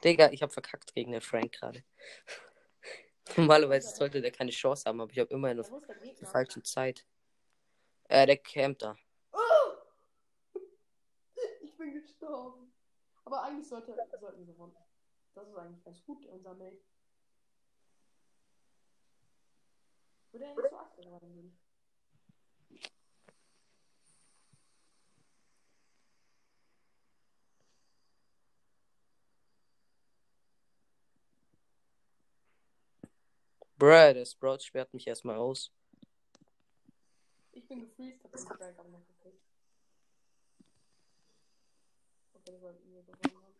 Digga, 0.04 0.30
ich 0.30 0.42
hab 0.42 0.52
verkackt 0.52 0.94
gegen 0.94 1.12
den 1.12 1.20
Frank 1.20 1.52
gerade. 1.52 1.84
Normalerweise 3.36 3.94
sollte 3.94 4.20
der 4.20 4.30
keine 4.30 4.50
Chance 4.50 4.84
haben, 4.86 5.00
aber 5.00 5.12
ich 5.12 5.18
habe 5.18 5.32
immer 5.32 5.50
in 5.50 5.56
der 5.58 5.66
falschen 6.28 6.64
Zeit. 6.64 7.04
Äh, 8.08 8.26
der 8.26 8.38
campt 8.38 8.82
da. 8.82 8.96
Ich 11.60 11.76
bin 11.76 11.92
gestorben. 11.92 12.72
Aber 13.24 13.42
eigentlich 13.42 13.68
sollte, 13.68 13.94
sollten 14.18 14.46
wir 14.46 14.46
gewonnen. 14.46 14.74
Das 15.34 15.46
ist 15.46 15.56
eigentlich 15.56 15.84
ganz 15.84 16.02
gut, 16.04 16.24
unser 16.26 16.54
Mate. 16.54 16.80
Würde 20.32 20.44
er 20.46 20.54
nicht 20.54 20.70
so 20.70 20.76
aktiv 20.76 21.04
gerade 21.04 21.26
Bruh, 33.78 34.12
der 34.12 34.24
Sprout 34.24 34.58
sperrt 34.58 34.92
mich 34.92 35.06
erstmal 35.06 35.36
aus. 35.36 35.72
Ich 37.52 37.66
bin 37.68 37.80
gefreezed, 37.80 38.24
hab 38.24 38.32
den 38.32 38.40
Strike 38.40 38.78
aber 38.78 38.88
noch 38.88 39.06
gekriegt. 39.06 39.40
Okay, 42.34 42.52
wir 42.52 42.60
wollten 42.60 42.92
wir 42.92 43.02
gewonnen 43.02 43.36
haben. 43.36 43.54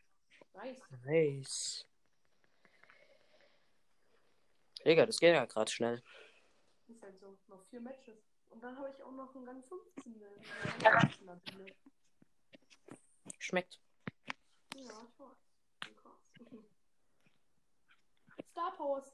Nice. 0.55 0.83
Nice. 1.05 1.87
Digga, 4.85 5.07
das 5.07 5.21
geht 5.21 5.35
ja 5.35 5.45
gerade 5.45 5.71
schnell. 5.71 6.03
Ist 6.89 7.03
halt 7.03 7.21
so. 7.21 7.39
Noch 7.47 7.65
vier 7.67 7.81
Matches. 7.81 8.19
Und 8.51 8.61
dann 8.63 8.77
habe 8.77 8.91
ich 8.91 9.03
auch 9.03 9.13
noch 9.13 9.35
einen 9.37 9.47
Rang 9.47 9.63
15. 9.63 10.19
ne? 10.19 10.27
Ja, 10.83 11.09
Nadine. 11.25 11.77
Schmeckt. 13.39 13.81
Ja, 14.75 15.07
ich 15.13 15.19
weiß. 15.21 16.65
Star 18.51 18.77
Power 18.77 19.05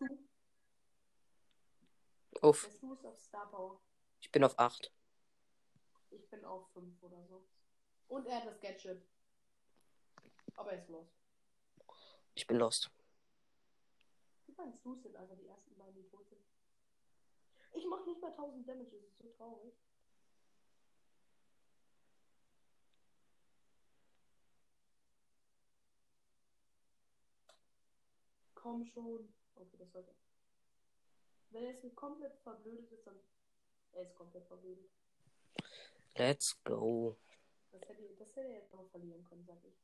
ist 2.45 2.45
du. 2.45 2.49
Uff, 2.49 2.63
Der 2.65 2.71
Stu 2.73 2.93
ist 2.95 3.05
auf 3.07 3.19
Star 3.19 3.51
Power. 3.51 3.81
ich 4.21 4.31
bin 4.31 4.45
auf 4.45 4.59
8. 4.59 4.93
Ich 6.11 6.29
bin 6.31 6.45
auf 6.45 6.69
5 6.73 7.03
oder 7.03 7.23
so. 7.25 7.45
Und 8.09 8.27
er 8.27 8.37
hat 8.37 8.47
das 8.47 8.61
Gadget. 8.61 9.03
Aber 10.55 10.73
er 10.73 10.79
ist 10.79 10.89
los. 10.89 11.09
Ich 12.35 12.47
bin 12.47 12.59
lost. 12.59 12.91
Die 14.47 14.53
beiden 14.53 14.75
Stus 14.75 15.03
sind 15.03 15.17
einfach 15.17 15.37
die 15.37 15.47
ersten 15.47 15.77
beiden, 15.77 15.95
die 15.95 16.09
tot 16.09 16.29
sind. 16.29 16.41
Ich 17.73 17.87
mach 17.87 18.05
nicht 18.07 18.21
mal 18.21 18.31
1000 18.31 18.69
Damage, 18.69 18.91
das 18.91 19.03
ist 19.03 19.19
so 19.19 19.29
traurig. 19.37 19.75
Komm 28.55 28.85
schon. 28.87 29.29
Okay, 29.57 29.77
das 29.79 29.93
sollte. 29.93 30.15
Wenn 31.55 31.65
er 31.67 31.71
jetzt 31.71 31.95
komplett 31.95 32.37
verblödet 32.43 32.91
ist, 32.91 33.07
dann. 33.07 33.15
Er 33.93 34.03
ist 34.03 34.15
komplett 34.17 34.45
verblödet. 34.49 34.91
Let's 36.17 36.61
go. 36.65 37.17
Das 37.71 37.89
hätte, 37.89 38.03
das 38.19 38.35
hätte 38.35 38.49
er 38.49 38.55
jetzt 38.55 38.75
noch 38.75 38.91
verlieren 38.91 39.23
können, 39.25 39.45
sag 39.45 39.59
ich. 39.65 39.75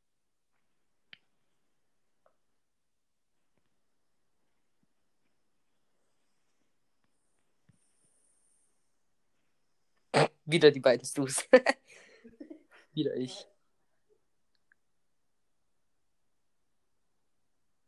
Wieder 10.45 10.73
die 10.73 10.81
beiden 10.81 11.07
Stus. 11.07 11.49
Wieder 12.93 13.15
ich. 13.15 13.47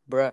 Bruh. 0.05 0.31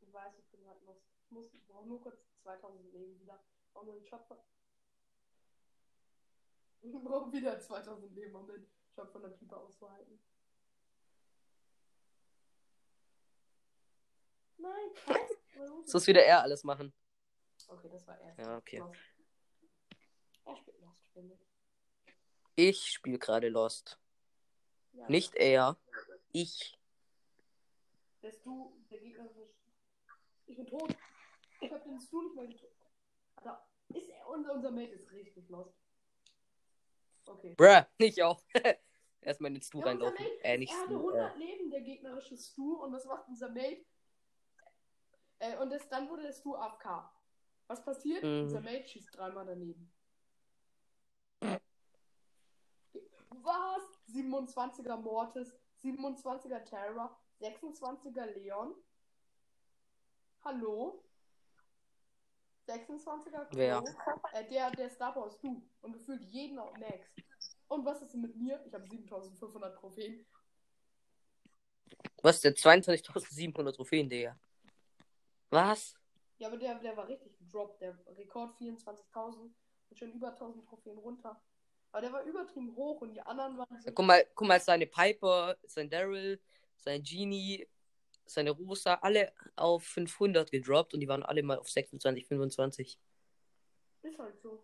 Ich 0.00 0.12
weiß, 0.12 0.38
ich 0.38 0.46
bin 0.50 0.62
gerade 0.62 0.84
los. 0.84 0.96
Ich 1.24 1.30
muss, 1.30 1.52
ich 1.52 1.66
brauche 1.66 1.75
nur 1.86 2.02
kurz 2.02 2.18
2000 2.42 2.92
Leben 2.92 3.20
wieder. 3.20 3.42
Nur 3.74 3.94
den 3.94 4.06
Shop 4.06 4.26
von. 4.26 4.38
Ich 6.82 6.92
brauche 6.92 7.32
wieder 7.32 7.58
2000 7.58 8.12
Leben, 8.14 8.34
um 8.34 8.46
den 8.46 8.66
Shop 8.94 9.10
von 9.12 9.22
der 9.22 9.30
Pieper 9.30 9.58
auszuhalten. 9.58 10.20
Nein! 14.58 14.90
Warum? 15.56 15.86
So 15.86 15.98
ist 15.98 16.06
wieder 16.06 16.24
er 16.24 16.42
alles 16.42 16.64
machen. 16.64 16.92
Okay, 17.68 17.88
das 17.90 18.06
war 18.06 18.18
erst. 18.20 18.38
Ja, 18.38 18.56
okay. 18.56 18.78
Lost. 18.78 19.00
Er 20.44 20.56
spielt 20.56 20.80
Lost, 20.80 21.08
finde 21.12 21.34
ich. 21.34 21.46
Ich 22.54 22.92
spiele 22.92 23.18
gerade 23.18 23.48
Lost. 23.48 23.98
Ja, 24.92 25.08
Nicht 25.08 25.34
er. 25.34 25.76
Ich. 26.32 26.78
Der 28.22 28.32
Stu, 28.32 28.72
der 28.90 29.00
Gegner. 29.00 29.28
Ich 30.46 30.56
bin 30.56 30.66
tot. 30.66 30.96
Ich 31.60 31.72
hab 31.72 31.82
den 31.84 32.00
Stu 32.00 32.22
nicht 32.22 32.34
mal 32.36 32.46
getötet. 32.46 32.76
Alter, 33.36 33.66
ist 33.88 34.08
er 34.08 34.28
und 34.28 34.48
unser 34.48 34.70
Mate 34.70 34.92
ist 34.92 35.10
richtig 35.12 35.48
lost. 35.48 35.74
Okay. 37.26 37.54
Bruh. 37.56 37.82
Ich 37.98 38.22
auch. 38.22 38.42
Erstmal 39.20 39.48
in 39.48 39.54
den 39.54 39.62
Stu 39.62 39.78
Ja, 39.80 39.86
unser 39.86 40.06
reinlaufen. 40.06 40.24
Mate, 40.26 40.44
Äh, 40.44 40.58
nicht 40.58 40.72
er 40.72 40.78
hatte 40.78 40.86
Stu. 40.94 41.08
100 41.10 41.34
Äh, 41.34 41.38
Leben, 41.38 41.70
der 41.70 41.80
gegnerische 41.80 42.36
Stu, 42.36 42.74
und 42.76 42.92
was 42.92 43.04
macht 43.06 43.26
unser 43.28 43.48
Mate? 43.48 43.84
Äh, 45.38 45.56
und 45.58 45.70
das, 45.70 45.88
dann 45.88 46.08
wurde 46.08 46.22
der 46.22 46.32
Stu 46.32 46.54
AFK. 46.54 47.10
Was 47.66 47.84
passiert? 47.84 48.22
Mhm. 48.22 48.42
Unser 48.42 48.60
Mate 48.60 48.86
schießt 48.86 49.16
dreimal 49.16 49.44
daneben. 49.46 49.92
Was? 53.30 53.82
27er 54.08 54.96
Mortis, 54.96 55.52
27er 55.82 56.64
Terra, 56.64 57.18
26er 57.40 58.26
Leon. 58.26 58.74
Hallo? 60.44 61.04
26er 62.66 63.44
Crow. 63.44 63.48
Wer? 63.52 63.84
Äh, 64.32 64.48
der, 64.48 64.70
der 64.70 64.90
Star 64.90 65.14
Wars 65.16 65.38
du. 65.40 65.62
Und 65.80 65.92
gefühlt 65.92 66.22
jeden 66.22 66.58
auf 66.58 66.76
Max. 66.78 67.08
Und 67.68 67.84
was 67.84 68.02
ist 68.02 68.14
mit 68.14 68.36
mir? 68.36 68.62
Ich 68.66 68.72
habe 68.72 68.86
7500 68.86 69.76
Trophäen. 69.76 70.26
was? 72.22 72.40
Der 72.40 72.54
22.700 72.54 73.72
Trophäen, 73.72 74.08
Digga. 74.08 74.38
Was? 75.50 75.94
Ja, 76.38 76.48
aber 76.48 76.58
der, 76.58 76.74
der 76.76 76.96
war 76.96 77.08
richtig 77.08 77.36
gedroppt. 77.38 77.80
Der 77.80 77.96
Rekord 78.16 78.56
24.000 78.58 79.50
und 79.88 79.98
schon 79.98 80.12
über 80.12 80.28
1000 80.28 80.66
Trophäen 80.66 80.98
runter. 80.98 81.40
Aber 81.92 82.00
der 82.02 82.12
war 82.12 82.22
übertrieben 82.24 82.74
hoch 82.76 83.00
und 83.00 83.14
die 83.14 83.22
anderen 83.22 83.56
waren. 83.56 83.82
Ja, 83.84 83.92
guck 83.92 84.04
mal, 84.04 84.26
guck 84.34 84.46
mal, 84.46 84.60
seine 84.60 84.86
Piper, 84.86 85.56
sein 85.66 85.88
Daryl, 85.88 86.40
sein 86.76 87.02
Genie, 87.02 87.66
seine 88.26 88.50
Rosa, 88.50 88.94
alle 88.94 89.32
auf 89.56 89.84
500 89.84 90.50
gedroppt 90.50 90.94
und 90.94 91.00
die 91.00 91.08
waren 91.08 91.22
alle 91.22 91.42
mal 91.42 91.58
auf 91.58 91.68
26, 91.68 92.26
25. 92.26 92.98
Ist 94.02 94.18
halt 94.18 94.40
so. 94.40 94.62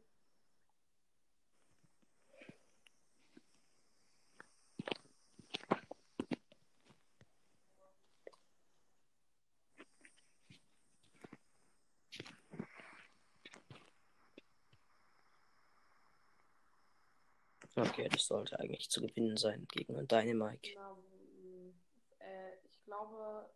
Okay, 17.75 18.07
das 18.11 18.27
sollte 18.27 18.59
eigentlich 18.61 18.91
zu 18.91 19.01
gewinnen 19.01 19.37
sein 19.39 19.67
gegen 19.73 20.07
Dynamike. 20.07 20.73
Ich 20.73 20.77
glaube, 22.93 23.51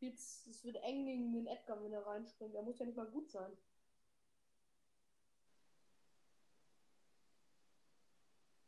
jetzt, 0.00 0.46
es 0.46 0.62
wird 0.64 0.76
eng 0.76 1.06
gegen 1.06 1.32
den 1.32 1.46
Edgar, 1.46 1.82
wenn 1.82 1.92
er 1.92 2.06
reinspringt. 2.06 2.54
Er 2.54 2.62
muss 2.62 2.78
ja 2.78 2.86
nicht 2.86 2.96
mal 2.96 3.10
gut 3.10 3.30
sein. 3.30 3.56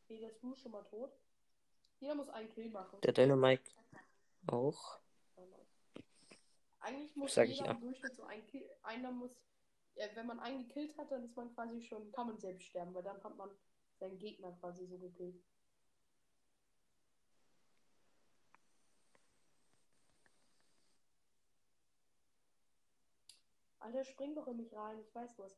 Okay, 0.03 0.19
der 0.19 0.29
ist 0.29 0.41
Blue 0.41 0.55
schon 0.55 0.71
mal 0.71 0.83
tot. 0.85 1.11
Jeder 1.99 2.15
muss 2.15 2.29
einen 2.29 2.49
Kill 2.49 2.69
machen. 2.69 2.99
Der 3.01 3.13
Dynamike 3.13 3.69
auch. 4.47 4.99
Eigentlich 6.79 7.15
muss 7.15 7.33
Sag 7.33 7.49
ich 7.49 7.57
jeder 7.57 7.71
ja. 7.71 7.71
im 7.73 7.81
Durchschnitt 7.81 8.15
so 8.15 8.23
ein 8.23 8.45
Kill. 8.47 8.69
Einer 8.83 9.11
muss. 9.11 9.35
Äh, 9.95 10.15
wenn 10.15 10.27
man 10.27 10.39
einen 10.39 10.67
gekillt 10.67 10.97
hat, 10.97 11.11
dann 11.11 11.23
ist 11.23 11.35
man 11.35 11.53
quasi 11.53 11.81
schon. 11.81 12.11
Kann 12.11 12.27
man 12.27 12.39
selbst 12.39 12.67
sterben, 12.67 12.93
weil 12.93 13.03
dann 13.03 13.21
hat 13.23 13.35
man 13.35 13.49
seinen 13.99 14.17
Gegner 14.17 14.53
quasi 14.61 14.85
so 14.85 14.97
gekillt. 14.97 15.43
Alter, 23.87 24.03
spring 24.03 24.35
doch 24.35 24.47
in 24.47 24.57
mich 24.57 24.75
rein. 24.75 24.99
Ich 24.99 25.15
weiß 25.15 25.39
was. 25.39 25.57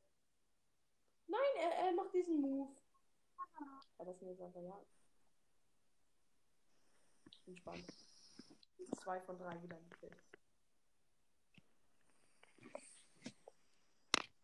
Nein, 1.26 1.42
er, 1.58 1.72
er 1.88 1.92
macht 1.94 2.14
diesen 2.14 2.40
Move. 2.40 2.72
Ja, 3.98 4.06
das 4.06 4.16
ist 4.18 4.22
mir 4.22 4.30
jetzt 4.30 4.42
einfach 4.44 4.62
ja. 4.62 4.80
Entspannt. 7.48 7.92
Zwei 9.02 9.20
von 9.22 9.36
drei 9.40 9.60
wieder 9.64 9.80
gekillt. 9.90 10.16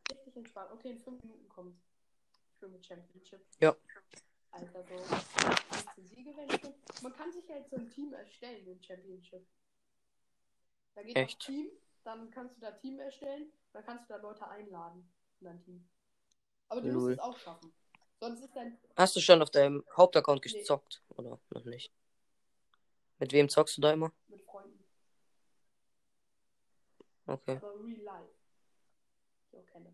Richtig 0.10 0.36
entspannt. 0.36 0.72
Okay, 0.72 0.90
in 0.90 1.00
fünf 1.00 1.22
Minuten 1.22 1.48
kommt. 1.48 1.80
Will 2.62 2.70
mit 2.70 2.84
Championship. 2.84 3.46
Ja. 3.60 3.76
Alter, 4.50 4.84
so. 4.84 4.98
15 4.98 6.08
Siege 6.08 6.36
werden 6.36 6.60
schon. 6.60 6.74
Man 7.04 7.14
kann 7.14 7.32
sich 7.32 7.48
halt 7.52 7.70
so 7.70 7.76
ein 7.76 7.88
Team 7.92 8.14
erstellen 8.14 8.66
in 8.66 8.82
Championship. 8.82 9.46
Da 10.96 11.04
geht 11.04 11.16
Echt? 11.16 11.40
Team, 11.42 11.70
dann 12.06 12.30
kannst 12.32 12.56
du 12.58 12.62
da 12.62 12.72
Team 12.72 13.00
erstellen, 13.00 13.52
dann 13.74 13.84
kannst 13.84 14.10
du 14.10 14.14
da 14.14 14.20
Leute 14.22 14.48
einladen 14.48 15.12
in 15.40 15.46
dein 15.46 15.62
Team. 15.62 15.90
Aber 16.70 16.82
du 16.82 16.88
Lol. 16.90 17.02
musst 17.02 17.12
es 17.14 17.20
auch 17.20 17.38
schaffen. 17.38 17.74
Sonst 18.20 18.42
ist 18.42 18.56
dein. 18.56 18.78
Hast 18.96 19.16
du 19.16 19.20
schon 19.20 19.42
auf 19.42 19.50
deinem 19.50 19.84
Hauptaccount 19.96 20.46
Nee. 20.46 20.60
gezockt? 20.60 21.04
Oder 21.10 21.40
noch 21.50 21.66
nicht? 21.66 21.92
Mit 23.20 23.34
wem 23.34 23.50
zockst 23.50 23.78
du 23.78 23.82
da 23.82 23.92
immer? 23.92 24.12
mit 24.28 24.42
Freunden. 24.44 24.84
Okay. 27.28 27.58
Aber 27.58 27.74
real 27.84 28.02
life. 28.02 28.34
Ich 29.52 29.58
auch 29.58 29.66
kenne. 29.66 29.94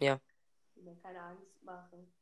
Ja. 0.00 0.20
Die 0.76 0.82
mir 0.82 0.96
keine 0.96 1.20
Angst 1.22 1.62
machen. 1.62 2.12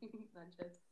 Nein, 0.34 0.52
Scherz. 0.52 0.89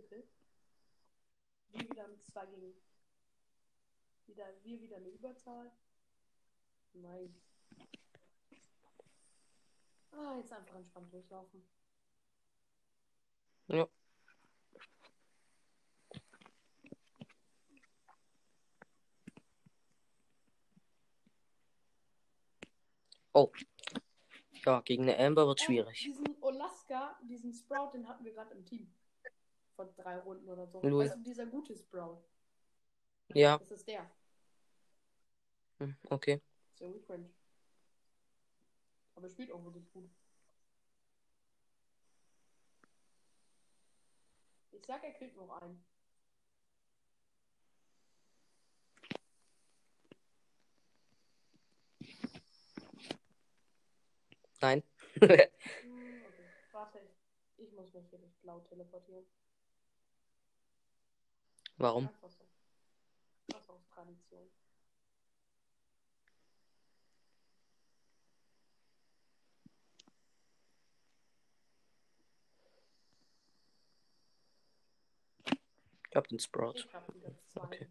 Gekriegt. 0.00 0.32
Wir 1.70 1.80
wieder 1.80 2.08
mit 2.08 2.24
2 2.26 2.46
gegen. 2.46 2.74
Wieder, 4.26 4.46
wir 4.62 4.80
wieder 4.80 4.96
eine 4.96 5.08
Überzahl. 5.08 5.70
Nice. 6.94 7.42
Ah, 10.12 10.36
jetzt 10.36 10.52
einfach 10.52 10.76
entspannt 10.76 11.12
durchlaufen. 11.12 11.62
Ja. 13.66 13.88
Oh. 23.32 23.50
Ja, 24.64 24.80
gegen 24.82 25.02
eine 25.02 25.18
Amber 25.18 25.46
wird 25.48 25.60
Oh, 25.60 25.64
schwierig. 25.64 25.98
diesen 25.98 26.40
Olaska, 26.40 27.18
diesen 27.28 27.52
Sprout, 27.52 27.90
den 27.92 28.08
hatten 28.08 28.24
wir 28.24 28.32
gerade 28.32 28.54
im 28.54 28.64
Team. 28.64 28.94
Von 29.76 29.88
drei 29.96 30.18
Runden 30.18 30.48
oder 30.48 30.66
so. 30.66 30.80
Lul. 30.82 31.04
Also 31.10 31.18
dieser 31.22 31.46
gute 31.46 31.76
Sprout. 31.76 32.22
Ja, 33.34 33.58
Das 33.58 33.70
ist 33.72 33.88
der. 33.88 34.08
hm, 35.80 35.96
okay. 36.10 36.40
So 36.78 36.92
wie 36.94 37.00
cringe. 37.00 37.28
Aber 39.16 39.26
er 39.26 39.30
spielt 39.30 39.50
auch 39.50 39.64
wirklich 39.64 39.90
gut. 39.92 40.10
Ich 44.72 44.84
sag, 44.86 45.02
er 45.02 45.12
kriegt 45.12 45.36
noch 45.36 45.50
einen. 45.62 45.82
Nein. 54.60 54.82
Hm, 55.20 55.28
okay. 55.30 56.48
Warte, 56.72 56.98
ich, 56.98 57.66
ich 57.66 57.72
muss 57.72 57.92
mich 57.92 58.08
hier 58.10 58.18
durch 58.18 58.34
blau 58.42 58.60
teleportieren. 58.60 59.24
Warum? 61.76 62.08
Tradition. 63.94 64.50
Ich 76.10 76.16
hab 76.16 76.28
den 76.28 76.38
Sprout. 76.38 76.74
Ich 76.76 76.94
hab 76.94 77.08
Okay. 77.56 77.88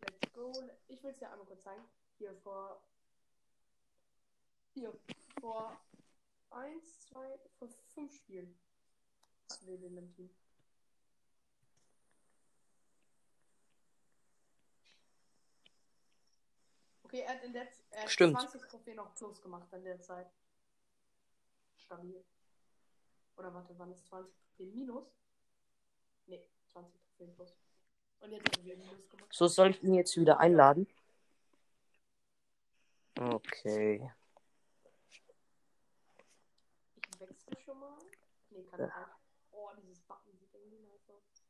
Let's 0.00 0.32
go. 0.34 0.52
Ich 0.88 1.02
will 1.02 1.10
es 1.10 1.18
dir 1.18 1.30
einmal 1.30 1.46
kurz 1.46 1.62
zeigen. 1.62 1.84
Hier 2.18 2.34
vor. 2.42 2.82
Hier 4.74 4.92
vor. 5.40 5.80
Eins, 6.50 7.00
zwei, 7.00 7.38
vor 7.58 7.68
fünf 7.94 8.14
Spielen 8.14 8.58
hatten 9.58 9.66
wir 9.66 9.78
den 9.78 9.96
im 9.96 10.14
Team. 10.14 10.30
Okay, 17.02 17.20
er 17.20 17.34
hat 17.34 17.44
in 17.44 17.52
der 17.52 17.66
er 17.90 18.02
hat 18.02 18.10
Stimmt. 18.10 18.38
20 18.38 18.62
Trophäen 18.68 18.96
noch 18.96 19.14
plus 19.14 19.40
gemacht 19.40 19.72
in 19.72 19.84
der 19.84 20.00
Zeit. 20.00 20.30
Stabil. 21.76 22.22
Oder 23.36 23.54
warte, 23.54 23.78
waren 23.78 23.92
es 23.92 24.04
20 24.04 24.34
Trophäen 24.42 24.74
minus? 24.74 25.06
Nee, 26.26 26.46
20 26.66 27.00
Trophäen 27.00 27.34
plus. 27.34 27.56
Und 28.20 28.32
jetzt 28.32 28.56
haben 28.56 28.64
wir 28.64 28.76
minus 28.76 29.08
gemacht. 29.08 29.32
So, 29.32 29.46
soll 29.46 29.70
ich 29.70 29.82
ihn 29.82 29.94
jetzt 29.94 30.16
wieder 30.16 30.38
einladen? 30.38 30.86
Okay. 33.18 34.12
Ich 36.94 37.20
wechsle 37.20 37.58
schon 37.64 37.80
mal. 37.80 37.98
Nee, 38.50 38.64
kann 38.64 38.80
ich 38.80 38.86
nicht. 38.86 39.18
Oh, 39.60 39.72
dieses 39.82 40.00
Button 40.02 40.38
sieht 40.38 40.54
irgendwie 40.54 40.78
nice 40.78 41.10
aus. 41.10 41.42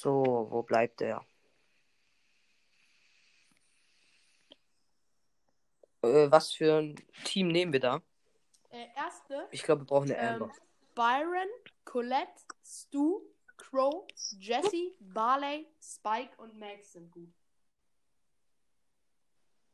So, 0.00 0.46
wo 0.50 0.62
bleibt 0.62 1.02
er? 1.02 1.22
Äh, 6.02 6.30
was 6.30 6.52
für 6.54 6.78
ein 6.78 6.94
Team 7.24 7.48
nehmen 7.48 7.74
wir 7.74 7.80
da? 7.80 8.00
Äh, 8.70 8.86
erste. 8.96 9.46
Ich 9.50 9.62
glaube, 9.62 9.82
wir 9.82 9.86
brauchen 9.86 10.10
eine 10.10 10.18
Ähm, 10.18 10.42
Amber. 10.42 10.52
Byron, 10.94 11.48
Colette, 11.84 12.32
Stu, 12.64 13.20
Crow, 13.58 14.06
Jesse, 14.38 14.94
Barley, 15.00 15.66
Spike 15.82 16.34
und 16.38 16.58
Max 16.58 16.92
sind 16.92 17.10
gut. 17.10 17.34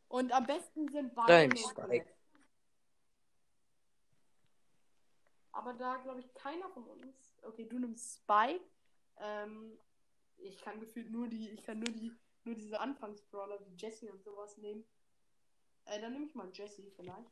Und 0.09 0.33
am 0.33 0.45
besten 0.45 0.89
sind 0.89 1.15
Byron 1.15 1.29
Nein, 1.29 1.51
und 1.53 1.59
Spike. 1.59 1.75
Colette. 1.83 2.13
Aber 5.53 5.73
da 5.75 5.99
glaube 5.99 6.19
ich 6.19 6.35
keiner 6.35 6.69
von 6.71 6.83
uns. 6.83 7.15
Okay, 7.43 7.65
du 7.65 7.79
nimmst 7.79 8.17
Spike. 8.17 8.65
Ähm, 9.19 9.79
ich 10.39 10.61
kann 10.61 10.81
gefühlt 10.81 11.11
nur 11.11 11.29
die, 11.29 11.51
ich 11.51 11.63
kann 11.63 11.79
nur 11.79 11.93
die, 11.93 12.13
nur 12.45 12.55
diese 12.55 12.81
Anfangsbrawler 12.81 13.59
wie 13.67 13.75
Jesse 13.77 14.11
und 14.13 14.23
sowas 14.23 14.57
nehmen. 14.59 14.85
Äh, 15.87 16.01
dann 16.01 16.13
nehme 16.13 16.27
ich 16.27 16.35
mal 16.35 16.51
Jesse 16.53 16.91
vielleicht. 16.97 17.31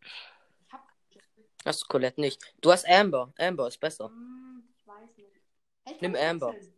Ich 0.00 0.72
hab 0.72 0.88
Jesse. 1.10 1.48
Hast 1.64 1.82
du 1.82 1.86
Colette 1.86 2.20
nicht? 2.20 2.42
Du 2.60 2.72
hast 2.72 2.88
Amber. 2.88 3.32
Amber 3.38 3.68
ist 3.68 3.78
besser. 3.78 4.08
Hm, 4.08 4.68
ich 4.76 4.86
weiß 4.86 5.16
nicht. 5.16 5.40
Ich 5.86 6.00
Nimm 6.00 6.14
Amber. 6.16 6.48
Also. 6.48 6.72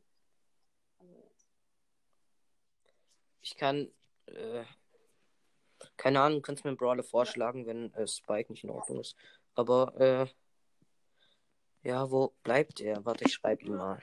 Ich 3.40 3.56
kann. 3.56 3.92
Äh, 4.26 4.64
keine 5.96 6.20
Ahnung, 6.20 6.38
du 6.38 6.42
kannst 6.42 6.64
mir 6.64 6.68
einen 6.68 6.78
Brawler 6.78 7.02
vorschlagen, 7.02 7.66
wenn 7.66 7.92
äh, 7.92 8.06
Spike 8.06 8.50
nicht 8.50 8.64
in 8.64 8.70
Ordnung 8.70 9.00
ist. 9.00 9.16
Aber, 9.54 9.94
äh. 10.00 10.26
Ja, 11.84 12.10
wo 12.10 12.34
bleibt 12.42 12.80
er? 12.80 13.04
Warte, 13.04 13.24
ich 13.24 13.34
schreibe 13.34 13.62
ihn 13.62 13.76
mal. 13.76 14.02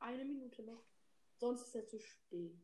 Eine 0.00 0.24
Minute 0.24 0.62
noch. 0.64 0.82
Sonst 1.36 1.62
ist 1.62 1.74
er 1.76 1.86
zu 1.86 2.00
stehen. 2.00 2.60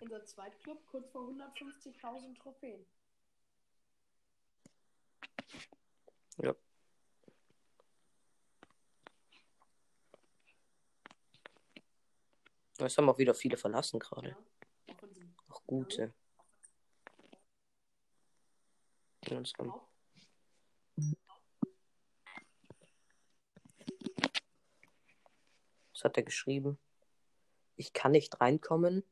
Unser 0.00 0.24
Zweitclub 0.26 0.86
kurz 0.86 1.10
vor 1.10 1.22
150.000 1.22 2.38
Trophäen. 2.38 2.86
Ja. 6.36 6.54
Es 12.78 12.96
haben 12.98 13.08
auch 13.08 13.18
wieder 13.18 13.34
viele 13.34 13.56
verlassen 13.56 13.98
gerade. 13.98 14.28
Ja. 14.28 14.36
Auch 14.94 15.02
in 15.02 15.12
diesem 15.12 15.34
Auch 15.48 15.57
gute. 15.68 16.12
Am- 19.30 19.44
Haupt- 19.58 19.88
Was 25.92 26.04
hat 26.04 26.16
er 26.16 26.22
geschrieben? 26.22 26.78
Ich 27.76 27.92
kann 27.92 28.12
nicht 28.12 28.40
reinkommen. 28.40 29.04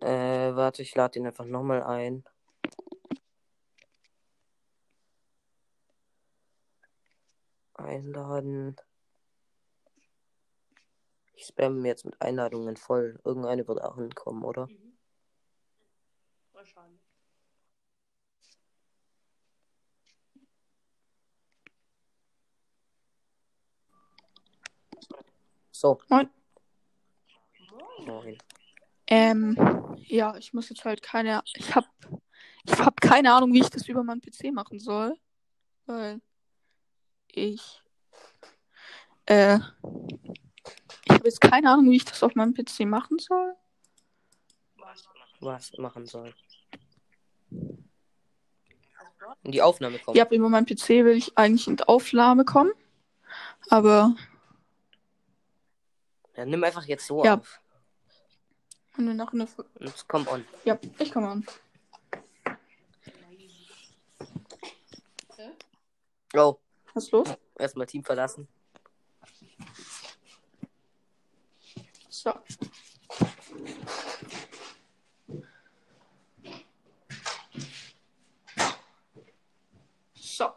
Äh, 0.00 0.54
warte, 0.54 0.82
ich 0.82 0.94
lade 0.94 1.18
ihn 1.18 1.26
einfach 1.26 1.44
nochmal 1.46 1.82
ein. 1.82 2.24
Einladen. 7.74 8.76
Ich 11.40 11.46
spamme 11.46 11.88
jetzt 11.88 12.04
mit 12.04 12.20
Einladungen 12.20 12.76
voll. 12.76 13.18
Irgendeine 13.24 13.66
wird 13.66 13.82
auch 13.82 13.96
hinkommen, 13.96 14.44
oder? 14.44 14.66
Mhm. 14.66 14.98
Wahrscheinlich. 16.52 17.00
So. 25.70 25.98
Moin. 26.10 26.28
Moin. 28.04 28.38
Ähm, 29.06 29.96
ja, 30.08 30.36
ich 30.36 30.52
muss 30.52 30.68
jetzt 30.68 30.84
halt 30.84 31.00
keine. 31.00 31.40
Ich 31.54 31.74
hab. 31.74 31.86
Ich 32.64 32.78
hab 32.78 33.00
keine 33.00 33.32
Ahnung, 33.32 33.54
wie 33.54 33.60
ich 33.60 33.70
das 33.70 33.88
über 33.88 34.02
meinen 34.02 34.20
PC 34.20 34.52
machen 34.52 34.78
soll. 34.78 35.16
Weil 35.86 36.20
ich. 37.28 37.82
Äh. 39.24 39.58
Ich 41.20 41.22
habe 41.22 41.28
jetzt 41.28 41.40
keine 41.42 41.70
Ahnung, 41.70 41.90
wie 41.90 41.96
ich 41.96 42.06
das 42.06 42.22
auf 42.22 42.34
meinem 42.34 42.54
PC 42.54 42.86
machen 42.86 43.18
soll. 43.18 43.54
Was 45.40 45.70
machen 45.76 46.06
soll. 46.06 46.34
In 49.42 49.52
die 49.52 49.60
Aufnahme 49.60 49.98
kommen. 49.98 50.16
Ja, 50.16 50.26
über 50.30 50.48
meinen 50.48 50.64
PC 50.64 50.88
will 51.04 51.18
ich 51.18 51.36
eigentlich 51.36 51.68
in 51.68 51.76
die 51.76 51.82
Aufnahme 51.84 52.46
kommen. 52.46 52.72
Aber 53.68 54.16
Ja, 56.36 56.46
nimm 56.46 56.64
einfach 56.64 56.86
jetzt 56.86 57.06
so 57.06 57.22
Ja. 57.22 57.34
auf. 57.34 57.60
wenn 58.96 59.06
wir 59.08 59.12
noch 59.14 59.34
eine. 59.34 59.42
F- 59.44 59.58
Und 59.74 60.04
komm 60.08 60.26
on. 60.26 60.46
Ja, 60.64 60.78
ich 60.98 61.12
komme 61.12 61.28
an. 61.28 61.46
Oh, 66.34 66.56
Was 66.94 67.04
ist 67.04 67.10
los? 67.12 67.28
erstmal 67.58 67.84
Team 67.86 68.04
verlassen. 68.04 68.48
So. 72.22 72.34
So. 80.14 80.50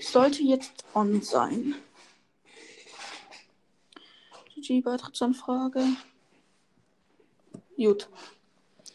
Sollte 0.00 0.42
jetzt 0.42 0.84
on 0.94 1.22
sein. 1.22 1.76
GG 4.56 4.80
Beitrittsanfrage. 4.80 5.84
Gut. 7.76 8.08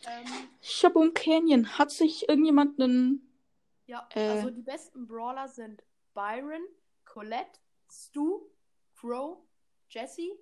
Ähm, 0.06 0.50
Shaboom 0.62 1.14
Canyon. 1.14 1.78
Hat 1.78 1.92
sich 1.92 2.28
irgendjemand 2.28 2.78
einen. 2.82 3.26
ja, 3.86 4.06
Äh. 4.16 4.28
also 4.28 4.50
die 4.50 4.64
besten 4.64 5.08
Brawler 5.08 5.48
sind 5.48 5.82
Byron, 6.14 6.64
Colette, 7.06 7.58
Stu, 7.90 8.42
Crow, 9.00 9.38
Jesse, 9.90 10.38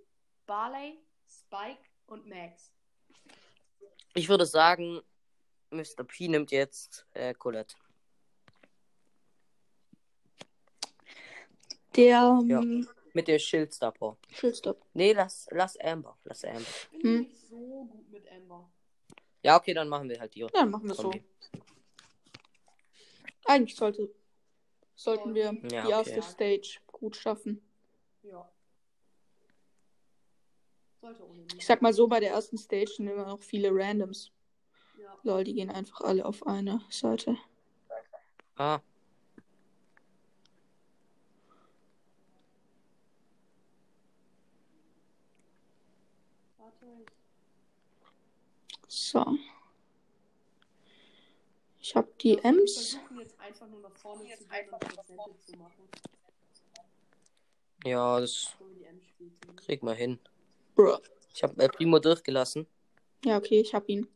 Barley, 0.50 0.98
Spike 1.28 1.78
und 2.08 2.26
Max. 2.26 2.74
Ich 4.16 4.28
würde 4.30 4.48
sagen, 4.48 5.00
Mr. 5.70 6.04
P 6.04 6.28
nimmt 6.28 6.50
jetzt 6.50 7.06
äh, 7.14 7.36
Colette. 7.36 7.76
Der. 11.96 12.42
Ja. 12.48 12.62
ähm, 12.62 12.90
Mit 13.14 13.28
der 13.28 13.38
Schildstar 13.38 13.92
Power. 13.92 14.18
Schildstop. 14.32 14.84
Nee, 14.94 15.14
lass, 15.14 15.48
lass 15.52 15.78
Amber. 15.78 16.18
Lass 16.24 16.44
Amber. 16.44 16.62
Ich 16.94 17.00
bin 17.00 17.02
Hm. 17.02 17.20
nicht 17.20 17.38
so 17.48 17.86
gut 17.86 18.10
mit 18.10 18.28
Amber. 18.32 18.72
Ja, 19.44 19.56
okay, 19.56 19.76
dann 19.76 19.88
machen 19.88 20.10
wir 20.10 20.20
halt 20.20 20.34
die. 20.34 20.40
Ja, 20.40 20.48
dann 20.52 20.72
machen 20.72 20.86
wir 20.86 20.94
es 20.94 20.98
so. 20.98 21.14
Eigentlich 23.46 23.76
sollte, 23.76 24.12
sollten 24.96 25.36
wir 25.36 25.54
Ja, 25.72 25.86
die 25.86 25.92
erste 25.92 26.18
okay. 26.18 26.22
Stage 26.24 26.80
gut 26.88 27.16
schaffen. 27.16 27.62
Ja. 28.24 28.52
Sollte 31.02 31.28
ohne 31.28 31.46
Ich 31.58 31.66
sag 31.66 31.82
mal 31.82 31.94
so, 31.94 32.08
bei 32.08 32.20
der 32.20 32.32
ersten 32.32 32.58
Stage 32.58 32.92
sind 32.92 33.08
immer 33.08 33.26
noch 33.26 33.42
viele 33.42 33.70
Randoms. 33.72 34.32
Ja. 34.98 35.18
Lol, 35.24 35.44
die 35.44 35.54
gehen 35.54 35.70
einfach 35.70 36.02
alle 36.02 36.26
auf 36.26 36.46
eine 36.46 36.82
Seite. 36.90 37.38
Ah, 38.56 38.80
So. 48.90 49.24
Ich 51.80 51.96
habe 51.96 52.12
die 52.22 52.36
Wir 52.38 52.46
Ems. 52.46 52.74
versuchen 52.96 53.20
jetzt 53.20 53.40
einfach 53.40 53.68
nur 53.68 53.80
nach 53.82 53.96
vorne 53.96 54.24
zu 54.24 54.46
gehen 54.48 54.70
und 54.70 54.80
Prozente 54.80 55.40
zu 55.46 55.58
machen. 55.58 55.90
ja, 57.86 58.20
das 58.20 58.56
krieg 59.56 59.84
mal 59.84 59.96
hin. 59.96 60.20
Bruh. 60.80 60.98
Ich 61.34 61.44
habe 61.44 61.62
äh, 61.62 61.68
Primo 61.68 62.00
durchgelassen. 62.00 62.66
Ja, 63.26 63.36
okay, 63.38 63.60
ich 63.60 63.74
hab 63.74 63.90
ihn. 63.90 64.08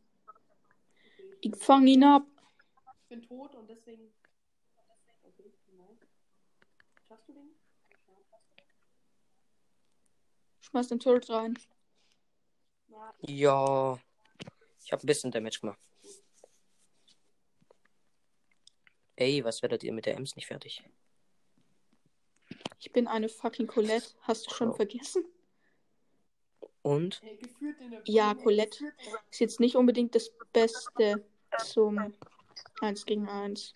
Ich 1.42 1.54
fang 1.56 1.86
ihn 1.86 2.02
ab. 2.02 2.22
Ich 3.02 3.08
bin 3.10 3.20
tot 3.20 3.54
und 3.54 3.68
deswegen. 3.68 4.10
Schaffst 7.06 7.28
du 7.28 7.34
den? 7.34 7.50
Schmeiß 10.62 10.88
den 10.88 11.00
Turret 11.00 11.28
rein. 11.28 11.58
Ja. 13.20 13.98
Ich 14.82 14.90
habe 14.90 15.02
ein 15.04 15.06
bisschen 15.06 15.32
Damage 15.32 15.60
gemacht. 15.60 15.78
Ey, 19.16 19.44
was 19.44 19.60
werdet 19.60 19.82
ihr 19.84 19.92
mit 19.92 20.06
der 20.06 20.16
Ems 20.16 20.34
nicht 20.34 20.46
fertig? 20.46 20.82
Ich 22.80 22.90
bin 22.90 23.06
eine 23.06 23.28
fucking 23.28 23.66
Colette. 23.66 24.14
Hast 24.22 24.46
du 24.46 24.50
schon 24.54 24.70
Oh. 24.70 24.74
vergessen? 24.74 25.26
Und? 26.84 27.22
Ja, 28.04 28.34
Colette. 28.34 28.92
Ist 29.30 29.40
jetzt 29.40 29.58
nicht 29.58 29.74
unbedingt 29.74 30.14
das 30.14 30.30
Beste 30.52 31.24
zum 31.58 32.12
1 32.82 33.06
gegen 33.06 33.26
1. 33.26 33.72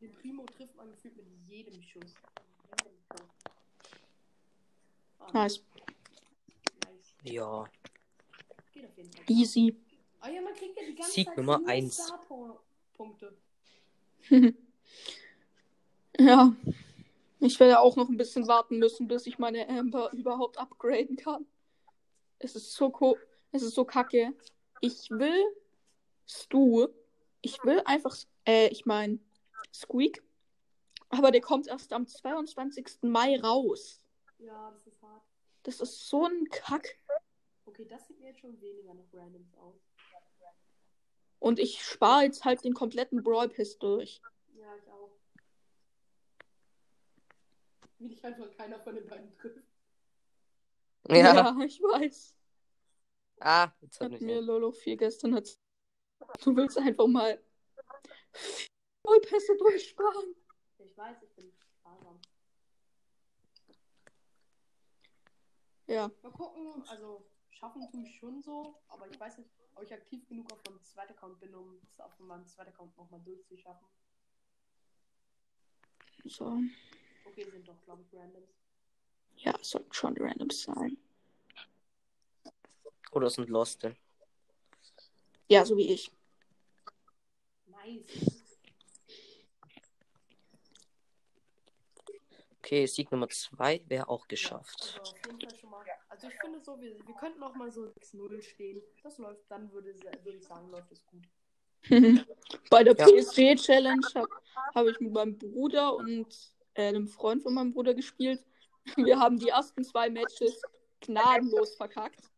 Den 0.00 0.14
Primo 0.14 0.44
trifft 0.46 0.76
man 0.76 0.88
gefühlt 0.88 1.16
mit 1.16 1.26
jedem 1.48 1.82
Schuss. 1.82 2.14
Ah, 5.18 5.32
Nice. 5.32 5.64
Ja. 7.24 7.64
Geht 8.72 8.84
auf 8.84 8.96
jeden 8.96 9.12
Fall. 9.12 9.24
Easy. 9.28 9.76
Ah 10.20 10.28
ja, 10.28 10.40
man 10.40 10.54
kriegt 10.54 10.76
ja 10.76 10.86
die 10.86 10.94
ganze 10.94 11.10
Sieg 11.10 11.26
Zeit 11.26 11.36
Nummer 11.36 11.58
nur 11.58 11.68
eins. 11.68 11.96
Star-Punkte. 11.96 13.36
ja. 16.20 16.54
Ich 17.40 17.58
werde 17.58 17.80
auch 17.80 17.96
noch 17.96 18.08
ein 18.08 18.16
bisschen 18.16 18.46
warten 18.46 18.78
müssen, 18.78 19.08
bis 19.08 19.26
ich 19.26 19.40
meine 19.40 19.68
Amber 19.68 20.12
überhaupt 20.12 20.56
upgraden 20.56 21.16
kann. 21.16 21.46
Es 22.44 22.54
ist 22.54 22.74
so 22.74 22.90
co 22.90 23.16
es 23.52 23.62
ist 23.62 23.74
so 23.74 23.86
kacke. 23.86 24.34
Ich 24.82 25.08
will 25.10 25.42
Stu. 26.26 26.88
Ich 27.40 27.62
will 27.64 27.80
einfach, 27.86 28.14
äh, 28.46 28.68
ich 28.68 28.84
meine 28.84 29.18
Squeak. 29.72 30.22
Aber 31.08 31.30
der 31.30 31.40
kommt 31.40 31.68
erst 31.68 31.94
am 31.94 32.06
22. 32.06 32.98
Mai 33.02 33.40
raus. 33.40 34.02
Ja, 34.38 34.70
das 34.72 34.86
ist 34.86 35.00
hart. 35.00 35.22
Das 35.62 35.80
ist 35.80 36.06
so 36.06 36.26
ein 36.26 36.44
Kack. 36.50 36.98
Okay, 37.64 37.86
das 37.86 38.06
sieht 38.06 38.20
mir 38.20 38.28
jetzt 38.28 38.40
schon 38.40 38.60
weniger 38.60 38.92
nach 38.92 39.10
Randoms 39.14 39.54
aus. 39.54 39.80
Und 41.38 41.58
ich 41.58 41.82
spare 41.82 42.24
jetzt 42.24 42.44
halt 42.44 42.62
den 42.62 42.74
kompletten 42.74 43.22
Brawl 43.22 43.48
Pass 43.48 43.78
durch. 43.78 44.20
Ja, 44.54 44.76
ich 44.76 44.90
auch. 44.90 45.16
Wie 47.98 48.08
dich 48.08 48.22
einfach 48.22 48.50
keiner 48.54 48.80
von 48.80 48.94
den 48.96 49.06
beiden 49.06 49.32
trifft. 49.32 49.73
Ja. 51.08 51.56
ich 51.64 51.80
weiß. 51.80 52.34
Ah, 53.40 53.70
jetzt 53.80 54.00
hat 54.00 54.12
Hat 54.12 54.20
mir 54.20 54.40
Lolo 54.40 54.72
4 54.72 54.96
gestern 54.96 55.34
hat. 55.34 55.58
Du 56.42 56.56
willst 56.56 56.78
einfach 56.78 57.06
mal 57.06 57.42
Vollpässe 59.04 59.56
durchsparen. 59.56 60.34
Ich 60.78 60.96
weiß, 60.96 61.22
ich 61.22 61.34
bin 61.34 61.52
sparsam. 61.52 62.20
Ja, 65.86 66.10
Mal 66.22 66.32
gucken, 66.32 66.82
also 66.88 67.26
schaffen 67.50 67.86
tue 67.90 68.02
ich 68.02 68.16
schon 68.16 68.40
so, 68.40 68.80
aber 68.88 69.06
ich 69.10 69.20
weiß 69.20 69.36
nicht, 69.38 69.50
ob 69.74 69.82
ich 69.82 69.92
aktiv 69.92 70.26
genug 70.26 70.50
auf 70.52 70.62
meinem 70.64 70.82
zweiten 70.82 71.12
Account 71.12 71.40
bin, 71.40 71.54
um 71.54 71.78
es 71.82 72.00
auf 72.00 72.18
meinem 72.18 72.46
zweiten 72.46 72.70
Account 72.70 72.96
nochmal 72.96 73.20
durchzuschaffen. 73.20 73.86
so. 76.24 76.58
Okay, 77.26 77.50
sind 77.50 77.68
doch, 77.68 77.82
glaube 77.84 78.02
ich, 78.02 78.14
Randoms. 78.14 78.63
Ja, 79.36 79.54
es 79.60 79.70
sollten 79.70 79.92
schon 79.92 80.16
Randoms 80.16 80.62
sein. 80.62 80.96
Oder 83.12 83.30
sind 83.30 83.48
Lost. 83.48 83.86
Ja, 85.48 85.64
so 85.64 85.76
wie 85.76 85.92
ich. 85.92 86.10
Nice. 87.66 88.44
Okay, 92.58 92.86
Sieg 92.86 93.12
Nummer 93.12 93.28
2 93.28 93.82
wäre 93.86 94.08
auch 94.08 94.26
geschafft. 94.26 94.98
Also 94.98 95.12
auf 95.12 95.26
jeden 95.26 95.40
Fall 95.40 95.58
schon 95.60 95.70
mal. 95.70 95.84
Also 96.08 96.28
ich 96.28 96.34
finde 96.40 96.60
so, 96.60 96.80
wir, 96.80 97.06
wir 97.06 97.14
könnten 97.16 97.42
auch 97.42 97.54
mal 97.54 97.70
so 97.70 97.82
6-0 97.82 98.40
stehen. 98.42 98.82
Das 99.02 99.18
läuft, 99.18 99.42
dann 99.50 99.70
würde, 99.70 99.94
würde 99.94 100.38
ich 100.38 100.44
sagen, 100.44 100.70
läuft 100.70 100.90
es 100.90 101.04
gut. 101.06 101.28
Bei 102.70 102.82
der 102.82 102.96
Ja. 102.96 103.06
PSG-Challenge 103.06 104.06
habe 104.14 104.28
hab 104.74 104.86
ich 104.86 104.98
mit 104.98 105.12
meinem 105.12 105.36
Bruder 105.36 105.94
und 105.94 106.26
äh, 106.72 106.88
einem 106.88 107.06
Freund 107.06 107.42
von 107.42 107.52
meinem 107.52 107.72
Bruder 107.74 107.92
gespielt. 107.92 108.42
Wir 108.96 109.18
haben 109.18 109.38
die 109.38 109.48
ersten 109.48 109.82
zwei 109.84 110.10
Matches 110.10 110.60
gnadenlos 111.00 111.76
verkackt. 111.76 112.30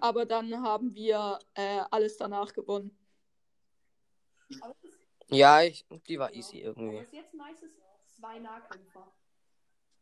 Aber 0.00 0.24
dann 0.24 0.62
haben 0.62 0.94
wir 0.94 1.38
äh, 1.54 1.80
alles 1.90 2.16
danach 2.16 2.52
gewonnen. 2.52 2.96
Aber 4.60 4.74
es 4.82 4.84
ist, 4.90 4.98
Ja, 5.28 5.62
ich, 5.62 5.84
die 6.06 6.18
war 6.18 6.32
easy 6.32 6.58
Aber 6.64 6.80
irgendwie. 6.80 6.98
was 6.98 7.12
jetzt 7.12 7.34
nice 7.34 7.62
ist, 7.62 7.74
zwei 8.16 8.38
Nahkämpfer. 8.38 9.12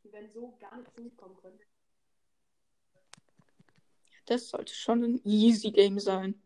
Die 0.05 0.13
werden 0.13 0.31
so 0.31 0.57
gar 0.59 0.77
nicht 0.77 0.93
zurückkommen 0.95 1.37
können. 1.37 1.59
Das 4.27 4.49
sollte 4.51 4.75
schon 4.75 5.03
ein 5.03 5.21
easy 5.25 5.71
Game 5.71 5.99
sein. 5.99 6.43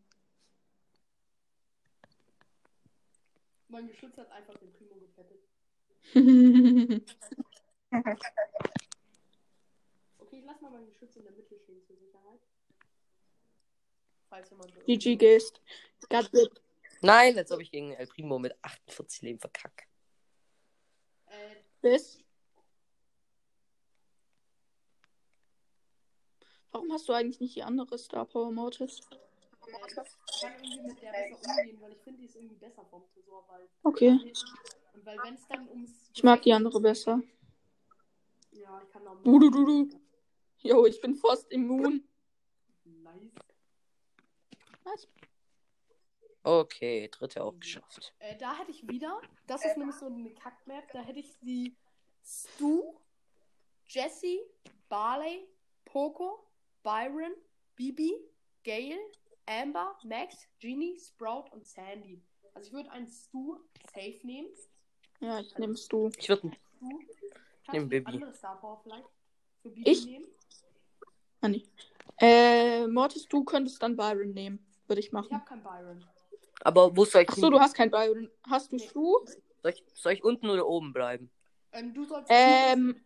Mein 3.68 3.88
Geschütz 3.88 4.16
hat 4.18 4.30
einfach 4.30 4.54
den 4.58 4.72
Primo 4.72 4.94
gepettet. 4.96 5.42
okay, 10.18 10.38
ich 10.38 10.44
lass 10.44 10.61
mal 10.61 10.70
meinen 10.70 10.92
Schütze 10.92 11.18
in 11.18 11.24
der 11.24 11.35
Mitte 11.35 11.59
stehen 11.59 11.83
zur 11.85 11.96
Sicherheit. 11.96 12.40
Falls 14.28 14.50
jemand. 14.50 14.72
GG 14.87 15.16
gehst. 15.16 15.61
Nein, 17.02 17.37
als 17.37 17.50
ob 17.52 17.61
ich 17.61 17.70
gegen 17.70 17.92
El 17.92 18.07
Primo 18.07 18.38
mit 18.38 18.57
48 18.62 19.22
Leben 19.22 19.38
verkack. 19.40 19.88
Äh, 21.26 21.57
Bis? 21.81 22.22
Warum 26.70 26.90
hast 26.92 27.09
du 27.09 27.12
eigentlich 27.12 27.40
nicht 27.40 27.57
die 27.57 27.62
andere 27.62 27.98
Star 27.98 28.24
Power 28.24 28.50
Mortis? 28.50 29.00
Ich 29.64 30.40
kann 30.40 30.52
irgendwie 30.62 30.81
mit 30.81 31.02
der 31.02 31.12
besser 31.12 31.50
umgehen, 31.59 31.81
weil 31.81 31.92
ich 31.92 32.00
finde, 32.02 32.20
die 32.20 32.26
ist 32.26 32.37
irgendwie 32.37 32.57
besser 32.57 32.85
vom 32.87 33.05
Tresor, 33.12 33.44
weil. 33.48 33.68
Okay. 33.83 34.18
Und 34.94 35.05
weil 35.05 35.18
wenn 35.22 35.35
es 35.35 35.46
dann 35.48 35.68
ums. 35.68 36.11
Ich 36.14 36.22
mag 36.22 36.40
die 36.42 36.52
andere 36.52 36.81
besser. 36.81 37.20
Ja, 38.52 38.80
ich 38.82 38.90
kann 38.90 39.06
auch. 39.06 39.22
Du, 39.22 39.38
du, 39.38 39.50
du, 39.50 39.64
du. 39.64 40.00
Jo, 40.58 40.86
ich 40.86 41.00
bin 41.00 41.14
fast 41.16 41.50
immun. 41.50 42.06
Nice. 42.84 43.32
Was? 44.84 45.08
Okay, 46.44 47.08
dritte 47.08 47.42
auch 47.42 47.58
geschafft. 47.58 48.12
Äh, 48.18 48.36
da 48.36 48.56
hätte 48.58 48.72
ich 48.72 48.86
wieder, 48.88 49.20
das 49.46 49.64
ist 49.64 49.76
nämlich 49.76 49.96
so 49.96 50.06
eine 50.06 50.30
Kackmap, 50.34 50.90
da 50.92 51.00
hätte 51.00 51.20
ich 51.20 51.38
die 51.40 51.76
Stu, 52.24 52.94
Jesse, 53.86 54.40
Barley, 54.88 55.46
Poco, 55.84 56.48
Byron, 56.82 57.32
Bibi, 57.76 58.12
Gail, 58.64 58.98
Amber, 59.46 59.96
Max, 60.04 60.48
Genie, 60.58 60.98
Sprout 60.98 61.50
und 61.52 61.64
Sandy. 61.64 62.20
Also 62.54 62.68
ich 62.68 62.72
würde 62.72 62.90
einen 62.90 63.08
Stu 63.08 63.58
safe 63.94 64.20
nehmen. 64.24 64.48
Ja, 65.20 65.38
ich 65.40 65.56
nehmst 65.58 65.92
du. 65.92 66.10
Ich 66.18 66.28
würde 66.28 66.50
Stu. 66.76 67.00
Kannst 67.64 67.79
eine 67.79 67.87
Bibi. 67.87 68.12
andere 68.12 68.33
Star 68.35 68.61
Power 68.61 68.81
vielleicht 68.83 69.05
für 69.62 69.70
Bibi 69.70 69.90
Ich? 69.90 70.05
nehmen? 70.07 70.27
Ah, 71.40 71.48
nee. 71.48 71.64
Äh, 72.20 72.87
Mortis, 72.87 73.27
du 73.29 73.44
könntest 73.44 73.83
dann 73.83 73.96
Byron 73.96 74.33
nehmen. 74.33 74.64
Würde 74.87 75.01
ich 75.01 75.07
Ich 75.07 75.12
machen. 75.12 75.33
habe 75.35 75.44
keinen 75.44 75.62
Byron. 75.62 76.05
Aber 76.62 76.96
wo 76.96 77.05
soll 77.05 77.22
ich 77.22 77.29
Achso, 77.29 77.51
du 77.51 77.59
hast 77.59 77.75
kein 77.75 77.90
Byron. 77.90 78.31
Hast 78.48 78.70
du 78.72 78.77
Nee. 78.77 78.87
Stu? 78.88 79.16
soll 79.62 79.70
ich, 79.72 79.85
soll 79.94 80.12
ich 80.12 80.22
unten 80.25 80.48
oder 80.51 80.66
oben 80.66 80.92
bleiben? 80.92 81.31
Ähm, 81.72 81.92
du 81.94 82.05
sollst. 82.05 82.29
Ähm, 82.31 83.01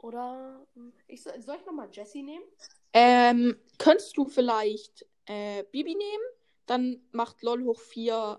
Oder. 0.00 0.66
Ich, 1.06 1.22
soll 1.22 1.40
soll 1.42 1.56
ich 1.56 1.66
nochmal 1.66 1.88
Jesse 1.90 2.22
nehmen? 2.22 2.44
ähm, 2.92 3.58
könntest 3.78 4.16
du 4.16 4.26
vielleicht 4.26 5.06
äh, 5.26 5.64
Bibi 5.64 5.94
nehmen? 5.94 6.24
Dann 6.66 7.02
macht 7.12 7.42
LOL 7.42 7.64
hoch 7.64 7.80
4 7.80 8.38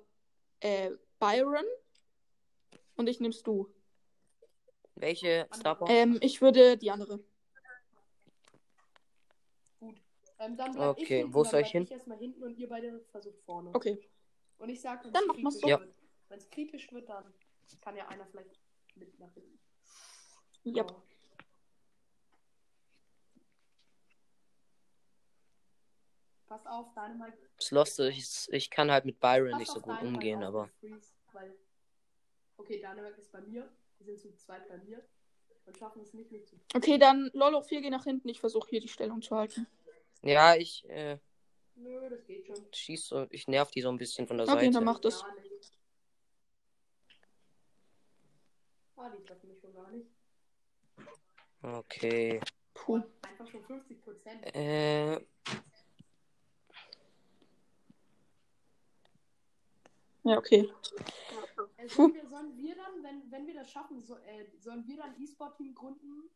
äh, 0.61 0.91
Byron. 1.19 1.65
Und 2.95 3.07
ich 3.07 3.19
nimmst 3.19 3.45
du. 3.47 3.69
Welche 4.95 5.47
Star 5.53 5.75
Power? 5.75 5.89
Ähm, 5.89 6.17
ich 6.21 6.41
würde 6.41 6.77
die 6.77 6.89
andere. 6.89 7.19
Gut. 9.79 10.01
Ähm, 10.39 10.55
dann 10.55 10.71
bleib 10.71 10.97
ich 10.97 11.03
Okay, 11.03 11.17
hinten, 11.17 11.33
wo 11.33 11.43
dann 11.43 11.51
soll 11.51 11.61
ich 11.61 11.71
hin? 11.71 11.83
Ich 11.83 11.91
erstmal 11.91 12.17
hinten 12.17 12.43
und 12.43 12.57
ihr 12.57 12.69
beide 12.69 13.01
versucht 13.11 13.41
vorne. 13.41 13.71
Okay. 13.73 13.99
Und 14.57 14.69
ich 14.69 14.81
sag, 14.81 15.03
wenn 15.03 15.11
Dann 15.11 15.23
wir's 15.27 15.35
kritisch 15.35 15.61
so. 15.61 15.67
Ja. 15.67 15.79
wird. 15.79 15.95
Wenn 16.29 16.37
es 16.37 16.49
kritisch 16.49 16.91
wird, 16.91 17.09
dann 17.09 17.33
kann 17.81 17.97
ja 17.97 18.07
einer 18.07 18.25
vielleicht 18.27 18.59
mit 18.95 19.19
nach 19.19 19.33
hinten. 19.33 19.59
Ja. 20.63 20.87
So. 20.87 21.03
Pass 26.47 26.65
auf, 26.67 26.93
Dynamite. 26.93 27.37
Das 27.57 27.71
Lost, 27.71 27.99
ich, 27.99 28.47
ich 28.49 28.69
kann 28.69 28.89
halt 28.89 29.03
mit 29.03 29.19
Byron 29.19 29.51
Pass 29.51 29.59
nicht 29.59 29.71
so 29.71 29.81
gut 29.81 29.97
Dynamite 29.97 30.07
umgehen, 30.07 30.43
aber. 30.43 30.69
Freeze, 30.79 31.11
weil. 31.33 31.53
Okay, 32.57 32.77
Dynamite 32.77 33.19
ist 33.19 33.31
bei 33.31 33.41
mir. 33.41 33.69
Wir 34.05 34.17
sind 34.17 34.19
zu 34.33 34.37
zweit 34.45 34.67
bei 34.67 34.77
mir. 34.77 35.03
Und 35.65 35.77
schaffen 35.77 36.01
es 36.03 36.13
nicht, 36.13 36.31
mich 36.31 36.45
zu. 36.45 36.55
Okay, 36.75 36.99
dann 36.99 37.31
LOL 37.33 37.55
hoch 37.55 37.65
4 37.65 37.81
geh 37.81 37.89
nach 37.89 38.03
hinten. 38.03 38.29
Ich 38.29 38.39
versuche 38.39 38.69
hier 38.69 38.81
die 38.81 38.87
Stellung 38.87 39.21
zu 39.23 39.35
halten. 39.35 39.65
Ja, 40.21 40.55
ich 40.55 40.87
äh, 40.89 41.17
Nö, 41.75 42.07
das 42.09 42.23
geht 42.25 42.45
schon. 42.45 42.55
schieß 42.71 43.07
so, 43.07 43.27
ich 43.31 43.47
nerv 43.47 43.71
die 43.71 43.81
so 43.81 43.89
ein 43.89 43.97
bisschen 43.97 44.27
von 44.27 44.37
der 44.37 44.47
Okay, 44.47 44.59
Seite. 44.65 44.71
dann 44.73 44.83
mach 44.83 44.99
das. 44.99 45.23
Ah, 48.95 49.09
die 49.09 49.23
treffen 49.23 49.49
mich 49.49 49.59
schon 49.59 49.73
gar 49.73 49.89
nicht. 49.91 50.07
Okay. 51.61 52.39
Puh. 52.73 53.01
Einfach 53.23 53.47
schon 53.47 53.63
50 53.63 54.01
Prozent. 54.03 54.55
Äh, 54.55 55.19
Ja, 60.27 60.37
okay. 60.39 60.67
Äh, 61.85 61.89
sollen, 61.89 62.13
wir, 62.13 62.27
sollen 62.27 62.57
wir 62.57 62.75
dann, 62.75 63.03
wenn, 63.03 63.31
wenn 63.31 63.47
wir 63.47 63.53
das 63.53 63.71
schaffen, 63.71 64.01
so, 64.01 64.15
äh, 64.17 64.45
sollen 64.59 64.85
wir 64.87 64.97
dann 64.97 65.15
E-Sport-Team 65.21 65.73
gründen? 65.75 66.29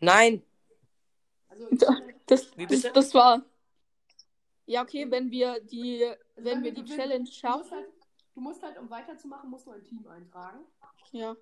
nein! 0.00 0.42
Also, 1.48 1.66
Das, 2.26 2.50
das, 2.56 2.82
das 2.92 3.14
war. 3.14 3.42
Ja, 4.66 4.82
okay, 4.82 5.10
wenn 5.10 5.30
wir 5.30 5.60
die, 5.60 6.04
also 6.04 6.18
wenn 6.36 6.62
wir 6.62 6.72
die 6.74 6.82
gewinnen, 6.82 6.98
Challenge 6.98 7.24
Du 7.24 7.24
musst, 7.24 7.34
schaffen. 7.40 7.70
halt, 7.70 7.88
du 8.34 8.40
musst 8.42 8.62
halt, 8.62 8.78
um 8.78 8.90
weiterzumachen, 8.90 9.48
musst 9.48 9.66
du 9.66 9.70
ein 9.70 9.82
Team 9.82 10.06
eintragen. 10.06 10.66
Ja. 11.12 11.34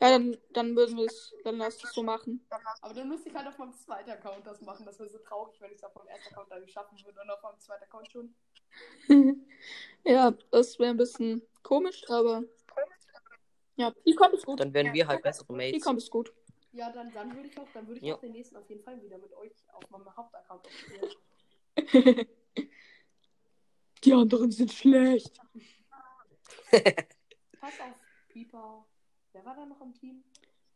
Ja, 0.00 0.10
dann, 0.10 0.38
dann 0.52 0.76
würden 0.76 0.96
wir 0.96 1.06
es, 1.06 1.34
dann 1.44 1.58
lass 1.58 1.82
es 1.82 1.92
so 1.92 2.02
machen. 2.02 2.46
Aber 2.80 2.94
dann 2.94 3.08
müsste 3.08 3.28
ich 3.28 3.34
halt 3.34 3.48
auf 3.48 3.58
meinem 3.58 3.72
zweiten 3.74 4.10
Account 4.10 4.46
das 4.46 4.60
machen. 4.62 4.86
Das 4.86 4.98
wäre 4.98 5.10
so 5.10 5.18
traurig, 5.18 5.60
wenn 5.60 5.72
ich 5.72 5.76
es 5.78 5.84
auf 5.84 5.94
meinem 5.94 6.08
ersten 6.08 6.32
Account 6.34 6.50
dann 6.52 6.68
schaffen 6.68 6.96
würde 7.04 7.20
und 7.20 7.30
auf 7.30 7.42
meinem 7.42 7.58
zweiten 7.58 7.84
Account 7.84 8.10
schon. 8.10 8.34
ja, 10.04 10.30
das 10.50 10.78
wäre 10.78 10.90
ein 10.90 10.96
bisschen 10.96 11.42
komisch, 11.62 12.02
aber. 12.08 12.44
Ja, 13.76 13.92
die 14.04 14.14
kommt 14.14 14.34
ist 14.34 14.44
gut. 14.44 14.58
Dann 14.60 14.74
werden 14.74 14.92
wir 14.92 15.06
halt 15.06 15.22
bessere 15.22 15.46
Die 15.48 15.52
Mates. 15.54 15.82
kommt 15.84 15.98
ist 15.98 16.10
gut. 16.10 16.32
Ja, 16.72 16.90
dann, 16.92 17.12
dann 17.12 17.34
würde 17.34 17.48
ich 17.48 17.58
auch, 17.58 17.68
dann 17.72 17.86
würde 17.86 18.00
ich 18.00 18.06
Ja. 18.06 18.16
auch 18.16 18.20
den 18.20 18.32
nächsten 18.32 18.56
auf 18.56 18.68
jeden 18.68 18.82
Fall 18.82 19.00
wieder 19.02 19.18
mit 19.18 19.32
euch 19.34 19.52
auf 19.72 19.88
meinem 19.90 20.14
Hauptaccount 20.16 20.66
spielen. 20.68 21.08
die 24.04 24.12
anderen 24.12 24.50
sind 24.50 24.72
schlecht. 24.72 25.40
Pass 27.60 27.80
auf, 27.80 27.94
Pieper. 28.28 28.86
Wer 29.32 29.44
war 29.44 29.54
da 29.56 29.64
noch 29.66 29.80
im 29.80 29.94
Team? 29.94 30.24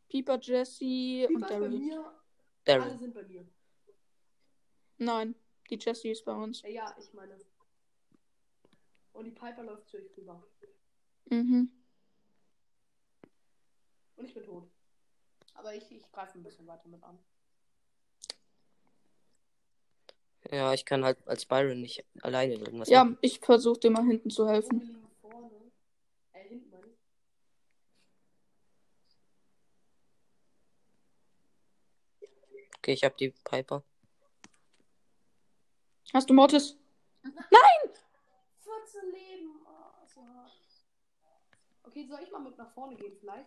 Piper, 0.08 0.38
Jesse 0.40 1.26
und 1.28 1.34
Pieper 1.34 1.34
ist 1.34 1.40
bei 1.40 1.48
Daryl. 1.48 1.68
mir. 1.78 1.98
Alle 2.04 2.14
Daryl. 2.64 2.98
sind 2.98 3.14
bei 3.14 3.22
mir. 3.24 3.46
Nein, 4.98 5.34
die 5.70 5.78
Jessie 5.78 6.10
ist 6.10 6.24
bei 6.24 6.34
uns. 6.34 6.62
Ja, 6.62 6.94
ich 6.98 7.12
meine. 7.12 7.36
Und 9.12 9.24
die 9.24 9.30
Piper 9.30 9.62
läuft 9.62 9.88
zu 9.88 9.96
euch 9.98 10.16
rüber. 10.16 10.42
Mhm. 11.26 11.70
Und 14.16 14.24
ich 14.24 14.34
bin 14.34 14.44
tot. 14.44 14.70
Aber 15.54 15.74
ich, 15.74 15.90
ich 15.90 16.10
greife 16.12 16.38
ein 16.38 16.42
bisschen 16.42 16.66
weiter 16.66 16.88
mit 16.88 17.02
an. 17.02 17.18
Ja, 20.50 20.72
ich 20.74 20.84
kann 20.84 21.04
halt 21.04 21.18
als 21.26 21.46
Byron 21.46 21.80
nicht 21.80 22.04
alleine 22.22 22.54
irgendwas 22.54 22.88
Ja, 22.88 23.04
machen. 23.04 23.18
ich 23.20 23.38
versuche 23.38 23.78
dir 23.80 23.90
mal 23.90 24.04
hinten 24.04 24.30
zu 24.30 24.48
helfen. 24.48 24.80
Äh. 26.32 26.58
Okay, 32.78 32.92
ich 32.94 33.04
hab 33.04 33.16
die 33.16 33.30
Piper. 33.44 33.84
Hast 36.12 36.28
du 36.28 36.34
Mortis? 36.34 36.76
14 38.60 39.12
Leben. 39.12 39.60
Oh, 39.64 40.04
so 40.06 40.20
hart. 40.26 40.52
Okay, 41.92 42.06
soll 42.08 42.20
ich 42.22 42.30
mal 42.30 42.38
mit 42.38 42.56
nach 42.56 42.72
vorne 42.72 42.96
gehen 42.96 43.14
vielleicht? 43.20 43.44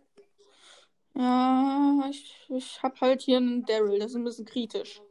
Ja, 1.16 2.08
ich, 2.12 2.46
ich 2.50 2.84
hab 2.84 3.02
halt 3.02 3.22
hier 3.22 3.38
einen 3.38 3.66
Daryl. 3.66 3.98
Das 3.98 4.12
ist 4.12 4.18
ein 4.18 4.24
bisschen 4.24 4.46
kritisch. 4.46 5.02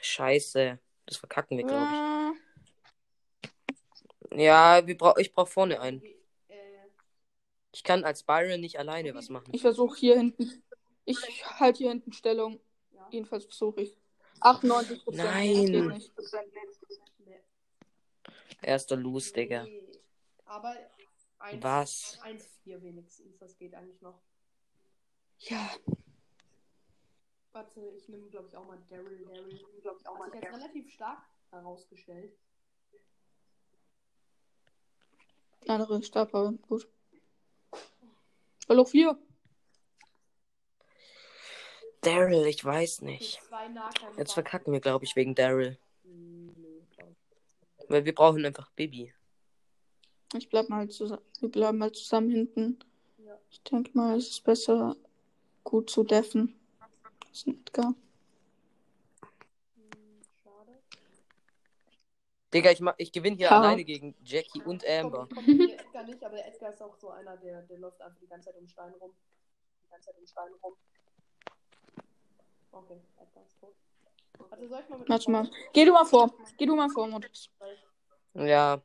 Scheiße. 0.00 0.80
Das 1.06 1.18
verkacken 1.18 1.56
wir, 1.56 1.64
glaube 1.64 1.84
Ja, 1.84 2.32
ich. 4.32 4.38
Ja, 4.40 4.84
wir 4.84 4.98
brauch, 4.98 5.16
ich 5.18 5.32
brauche 5.32 5.46
vorne 5.46 5.80
einen. 5.80 6.02
Äh, 6.02 6.56
Ich 7.72 7.84
kann 7.84 8.02
als 8.02 8.24
Byron 8.24 8.60
nicht 8.60 8.76
alleine 8.80 9.10
Okay. 9.10 9.18
was 9.18 9.28
machen. 9.28 9.52
ich 9.52 9.60
versuche 9.60 9.96
hier 9.96 10.16
hinten. 10.16 10.64
Ich 11.04 11.18
halte 11.60 11.78
hier 11.78 11.90
hinten 11.90 12.12
Stellung. 12.12 12.58
ja. 12.90 13.06
Jedenfalls 13.12 13.44
versuche 13.44 13.82
ich. 13.82 13.96
98 14.40 15.04
Prozent. 15.04 15.28
Nein. 15.28 16.02
Erster 18.62 18.96
Loose, 18.96 19.32
Digga. 19.32 19.66
Aber 20.46 20.74
1, 21.44 21.62
Was? 21.62 22.18
1-4 22.22 22.82
wenigstens. 22.82 23.38
Das 23.38 23.56
geht 23.58 23.74
eigentlich 23.74 24.00
noch. 24.00 24.18
Ja. 25.40 25.70
Warte, 27.52 27.80
ich 27.96 28.08
nehme, 28.08 28.28
glaube 28.30 28.48
ich, 28.48 28.56
auch 28.56 28.66
mal 28.66 28.82
Daryl. 28.88 29.24
Daryl, 29.26 29.60
glaube 29.82 29.98
ich, 30.00 30.08
auch 30.08 30.18
mal. 30.18 30.26
Hat 30.26 30.32
sich 30.32 30.42
jetzt 30.42 30.54
relativ 30.54 30.90
stark 30.90 31.22
herausgestellt. 31.50 32.34
Andere 35.68 36.02
Stabhaber. 36.02 36.52
Gut. 36.62 36.88
Hallo 38.68 38.84
4. 38.84 39.18
Daryl, 42.00 42.46
ich 42.46 42.64
weiß 42.64 43.02
nicht. 43.02 43.40
Jetzt 44.16 44.32
verkacken 44.32 44.72
wir, 44.72 44.80
glaube 44.80 45.04
ich, 45.04 45.14
wegen 45.14 45.34
Daryl. 45.34 45.78
Hm, 46.04 46.54
nö, 46.56 46.82
glaub 46.90 47.10
ich. 47.10 47.90
Weil 47.90 48.04
wir 48.04 48.14
brauchen 48.14 48.44
einfach 48.44 48.70
Bibi. 48.72 49.14
Ich 50.36 50.48
bleib 50.48 50.68
mal 50.68 50.88
zusammen. 50.88 51.22
Wir 51.40 51.48
bleiben 51.48 51.78
mal 51.78 51.92
zusammen 51.92 52.30
hinten. 52.30 52.78
Ja. 53.18 53.38
Ich 53.50 53.62
denke 53.62 53.90
mal, 53.94 54.16
es 54.18 54.28
ist 54.30 54.44
besser, 54.44 54.96
gut 55.62 55.88
zu 55.90 56.02
deffen. 56.02 56.58
Das 57.20 57.38
ist 57.38 57.46
nicht 57.46 57.72
gar. 57.72 57.94
Hm, 59.76 60.22
schade. 60.42 60.82
Digga, 62.52 62.70
ich, 62.72 62.80
ich 62.98 63.12
gewinne 63.12 63.36
hier 63.36 63.46
Ja. 63.46 63.60
alleine 63.60 63.84
gegen 63.84 64.14
Jackie 64.24 64.62
und 64.62 64.84
Amber. 64.86 65.28
Ich 65.28 65.34
komme 65.34 65.46
komm 65.46 65.56
mit 65.56 65.80
Edgar 65.80 66.04
nicht, 66.04 66.24
aber 66.24 66.36
der 66.36 66.48
Edgar 66.48 66.72
ist 66.72 66.82
auch 66.82 66.96
so 66.96 67.10
einer, 67.10 67.36
der, 67.36 67.62
der 67.62 67.78
läuft 67.78 68.00
einfach 68.00 68.18
die 68.18 68.26
ganze 68.26 68.46
Zeit 68.46 68.58
um 68.58 68.66
Stein 68.66 68.92
rum. 68.94 69.12
Die 69.84 69.90
ganze 69.90 70.06
Zeit 70.06 70.18
um 70.18 70.26
Stein 70.26 70.52
rum. 70.62 70.74
Okay, 72.72 73.00
Edgar 73.20 73.46
ist 73.46 73.60
tot. 73.60 73.74
Also 74.50 74.66
soll 74.66 74.80
ich 74.82 74.88
mal 74.88 74.98
mit 74.98 75.08
Warte 75.08 75.30
mal. 75.30 75.48
Geh 75.72 75.84
du 75.84 75.92
mal 75.92 76.04
vor. 76.04 76.34
Geh 76.58 76.66
du 76.66 76.74
mal 76.74 76.90
vor, 76.90 77.06
Modus. 77.06 77.50
Ja, 78.34 78.82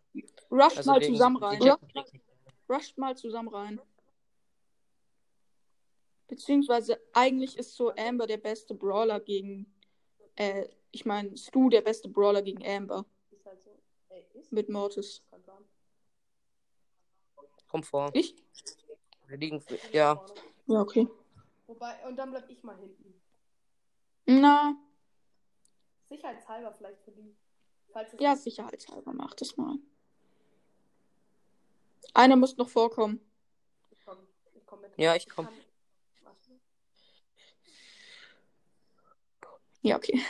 Rusht 0.51 0.77
also 0.77 0.91
mal 0.91 1.01
zusammen 1.01 1.37
rein. 1.37 1.59
DJ 1.59 1.71
Rusht 2.69 2.97
mal 2.97 3.17
zusammen 3.17 3.49
rein. 3.49 3.81
Beziehungsweise 6.27 6.99
eigentlich 7.13 7.57
ist 7.57 7.75
so 7.75 7.91
Amber 7.95 8.27
der 8.27 8.37
beste 8.37 8.75
Brawler 8.75 9.19
gegen. 9.19 9.73
Äh, 10.35 10.67
ich 10.91 11.05
meine, 11.05 11.35
Stu 11.37 11.69
der 11.69 11.81
beste 11.81 12.09
Brawler 12.09 12.41
gegen 12.41 12.65
Amber 12.65 13.05
Ist 13.31 13.45
halt 13.45 13.61
so. 13.61 13.71
Ey, 14.09 14.25
ist? 14.33 14.51
mit 14.51 14.69
Mortis. 14.69 15.23
Komm 17.67 17.83
vor. 17.83 18.09
Ich? 18.13 18.35
Wir 19.27 19.37
liegen. 19.37 19.63
Ja. 19.91 20.25
Ja, 20.65 20.81
okay. 20.81 21.07
Wobei, 21.67 22.07
und 22.07 22.15
dann 22.15 22.31
bleib 22.31 22.49
ich 22.49 22.63
mal 22.63 22.77
hinten. 22.77 23.13
Na, 24.25 24.75
Sicherheitshalber 26.09 26.73
vielleicht 26.73 27.01
für 27.03 27.11
die. 27.11 27.35
Falls 27.91 28.13
es 28.13 28.19
ja, 28.19 28.35
sicherheitshalber 28.35 29.13
mach 29.13 29.33
das 29.35 29.57
mal. 29.57 29.75
Einer 32.13 32.35
muss 32.35 32.57
noch 32.57 32.69
vorkommen. 32.69 33.19
Ich 33.91 34.03
komm, 34.05 34.17
ich 34.53 34.65
komm 34.65 34.81
mit. 34.81 34.91
Ja, 34.97 35.15
ich 35.15 35.27
komm. 35.29 35.45
kann- 35.45 35.55
Warte. 36.23 36.59
Ja, 39.81 39.95
okay. 39.97 40.21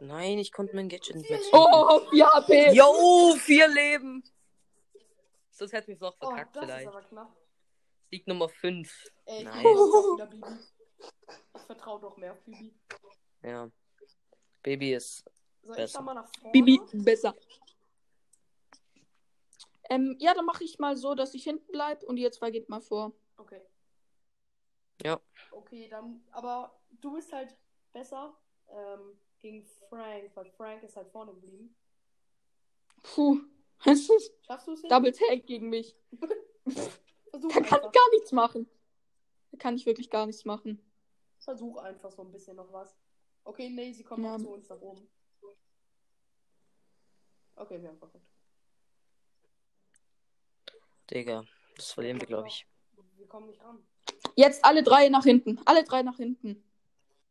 nein, 0.00 0.38
ich 0.38 0.52
konnte 0.52 0.74
mein 0.74 0.88
Gadget 0.88 1.16
nicht 1.16 1.30
wechseln. 1.30 1.50
Oh, 1.52 2.00
4 2.10 2.26
HP. 2.26 2.72
Jo, 2.72 3.34
vier 3.38 3.68
Leben. 3.68 4.22
Sonst 5.50 5.72
hätten 5.72 5.88
wir 5.88 5.94
es 5.94 6.00
noch 6.00 6.16
Oh, 6.20 6.26
verkackt 6.28 6.56
das 6.56 6.64
vielleicht. 6.64 6.82
ist 6.82 6.88
aber 6.88 7.02
knapp. 7.02 7.36
Sieg 8.10 8.26
Nummer 8.26 8.48
5. 8.48 9.10
Ey, 9.24 9.38
ich 9.38 9.44
Nice. 9.44 9.64
Ich 11.56 11.62
vertraue 11.62 12.00
doch 12.00 12.16
mehr 12.16 12.32
auf 12.32 12.40
Bibi. 12.44 12.74
Ja. 13.42 13.70
Baby 14.62 14.94
ist. 14.94 15.24
Soll 15.66 15.74
ich 15.74 15.82
Besser. 15.82 15.98
da 15.98 16.04
mal 16.04 16.14
nach 16.14 16.28
vorne? 16.28 16.52
Bibi, 16.52 16.80
besser. 16.92 17.34
Ähm, 19.90 20.16
ja, 20.18 20.32
dann 20.34 20.44
mache 20.46 20.64
ich 20.64 20.78
mal 20.78 20.96
so, 20.96 21.14
dass 21.14 21.34
ich 21.34 21.44
hinten 21.44 21.70
bleibe 21.72 22.06
und 22.06 22.16
ihr 22.16 22.30
zwei 22.32 22.50
geht 22.50 22.68
mal 22.68 22.80
vor. 22.80 23.12
Okay. 23.36 23.60
Ja. 25.02 25.20
Okay, 25.50 25.88
dann, 25.88 26.24
aber 26.32 26.78
du 27.00 27.12
bist 27.14 27.32
halt 27.32 27.56
besser 27.92 28.36
ähm, 28.68 29.18
gegen 29.38 29.64
Frank, 29.88 30.30
weil 30.34 30.50
Frank 30.52 30.82
ist 30.82 30.96
halt 30.96 31.08
vorne 31.08 31.32
geblieben. 31.34 31.74
Puh. 33.02 33.40
Schaffst 33.80 34.66
du 34.66 34.72
es? 34.72 34.82
Double 34.82 35.12
Tag 35.12 35.46
gegen 35.46 35.68
mich. 35.68 35.96
Versuch 37.30 37.52
Da 37.52 37.60
kann 37.60 37.80
ich 37.84 37.92
gar 37.92 38.10
nichts 38.12 38.32
machen. 38.32 38.68
Da 39.52 39.58
kann 39.58 39.76
ich 39.76 39.86
wirklich 39.86 40.10
gar 40.10 40.26
nichts 40.26 40.44
machen. 40.44 40.80
Versuch 41.38 41.76
einfach 41.76 42.10
so 42.10 42.22
ein 42.22 42.32
bisschen 42.32 42.56
noch 42.56 42.72
was. 42.72 42.96
Okay, 43.44 43.68
nee, 43.68 43.92
sie 43.92 44.02
kommen 44.02 44.24
Ja. 44.24 44.38
zu 44.38 44.48
uns 44.50 44.68
nach 44.68 44.80
oben. 44.80 45.08
Okay, 47.56 47.80
wir 47.80 47.88
haben 47.88 47.98
verkackt. 47.98 48.24
Digga. 51.10 51.44
Das 51.76 51.92
verlieren 51.92 52.20
wir, 52.20 52.26
glaube 52.26 52.48
ich. 52.48 52.66
Wir 53.16 53.26
kommen 53.26 53.48
nicht 53.48 53.62
ran. 53.62 53.86
Jetzt 54.34 54.64
alle 54.64 54.82
drei 54.82 55.08
nach 55.08 55.24
hinten. 55.24 55.60
Alle 55.64 55.84
drei 55.84 56.02
nach 56.02 56.16
hinten. 56.16 56.62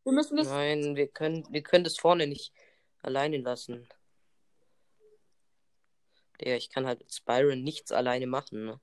Wir 0.03 0.11
müssen 0.11 0.38
das. 0.38 0.47
Nein, 0.47 0.95
wir 0.95 1.07
können, 1.07 1.45
wir 1.49 1.63
können 1.63 1.84
das 1.84 1.97
vorne 1.97 2.28
nicht 2.28 2.53
alleine 3.01 3.38
lassen. 3.38 3.88
Digga, 6.39 6.55
ich 6.55 6.69
kann 6.69 6.86
halt 6.86 6.99
mit 6.99 7.13
Spyron 7.13 7.63
nichts 7.63 7.91
alleine 7.91 8.28
machen, 8.28 8.65
ne? 8.65 8.80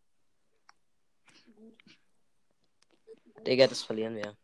Digga, 3.47 3.67
das 3.67 3.83
verlieren 3.83 4.17
wir. 4.17 4.37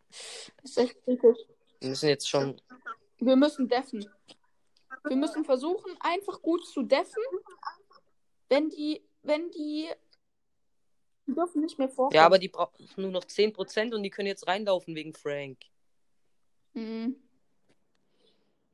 Das 0.62 0.70
ist 0.70 0.78
echt 0.78 1.03
kritisch. 1.05 1.38
Wir 1.80 1.88
müssen 1.88 2.09
jetzt 2.09 2.28
schon. 2.28 2.61
Wir 3.18 3.36
müssen 3.36 3.68
deffen. 3.68 4.09
Wir 5.05 5.16
müssen 5.16 5.44
versuchen, 5.44 5.96
einfach 6.01 6.42
gut 6.42 6.66
zu 6.66 6.82
deffen. 6.82 7.22
Wenn 8.49 8.68
die. 8.70 9.03
Wenn 9.22 9.51
die. 9.51 9.88
Die 11.26 11.34
dürfen 11.34 11.61
nicht 11.61 11.78
mehr 11.78 11.88
vorkommen. 11.88 12.16
Ja, 12.16 12.24
aber 12.24 12.38
die 12.38 12.49
brauchen 12.49 12.88
nur 12.96 13.11
noch 13.11 13.24
10% 13.24 13.94
und 13.94 14.03
die 14.03 14.11
können 14.11 14.28
jetzt 14.28 14.46
reinlaufen 14.46 14.94
wegen 14.94 15.12
Frank. 15.12 15.59
Mhm. 16.72 17.16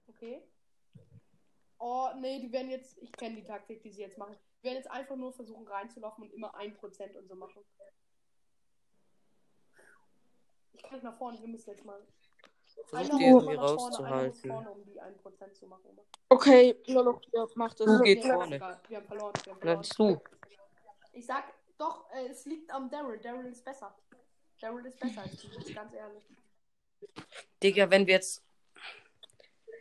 Okay. 0.09 0.41
Oh, 1.79 2.09
nee, 2.21 2.41
die 2.41 2.53
werden 2.53 2.71
jetzt. 2.71 2.97
Ich 2.99 3.13
kenne 3.13 3.37
die 3.37 3.45
Taktik, 3.45 3.83
die 3.83 3.91
sie 3.91 4.03
jetzt 4.03 4.19
machen. 4.19 4.37
Die 4.61 4.65
werden 4.65 4.77
jetzt 4.77 4.91
einfach 4.91 5.17
nur 5.17 5.33
versuchen 5.33 5.67
reinzulaufen 5.67 6.25
und 6.25 6.33
immer 6.33 6.55
1% 6.55 7.17
und 7.17 7.29
so 7.29 7.35
machen. 7.35 7.63
Ich 10.73 10.83
kann 10.83 10.95
nicht 10.95 11.05
nach 11.05 11.17
vorne, 11.17 11.41
wir 11.41 11.49
müssen 11.49 11.71
jetzt 11.71 11.85
mal. 11.85 12.01
Versuch 12.87 13.19
die 13.19 13.25
irgendwie 13.25 13.55
rauszuhalten. 13.55 14.51
vorne, 14.51 14.77
die 14.87 15.01
1% 15.01 15.53
zu 15.55 15.67
machen. 15.67 15.89
Immer. 15.91 16.03
Okay, 16.29 16.77
Lolo, 16.87 17.21
mach 17.55 17.75
das. 17.75 17.87
Du 17.87 18.01
geht 18.03 18.25
vorne. 18.25 18.61
Wir 18.89 18.99
haben 18.99 19.07
verloren. 19.07 19.33
Wir 19.45 19.53
haben 19.73 19.85
verloren. 19.85 19.87
du. 19.97 20.21
Ich 21.13 21.27
sag, 21.27 21.45
doch, 21.79 22.11
äh, 22.13 22.29
es 22.29 22.45
liegt 22.45 22.71
am 22.71 22.91
Daryl. 22.91 23.19
Daryl 23.21 23.47
ist 23.47 23.65
besser. 23.65 23.95
Daryl 24.61 24.87
ist 24.87 24.99
besser 24.99 25.23
als 25.23 25.37
du, 25.41 25.49
ganz 25.75 25.93
ehrlich. 25.95 26.25
Digga, 27.63 27.91
wenn 27.91 28.07
wir 28.07 28.15
jetzt. 28.15 28.43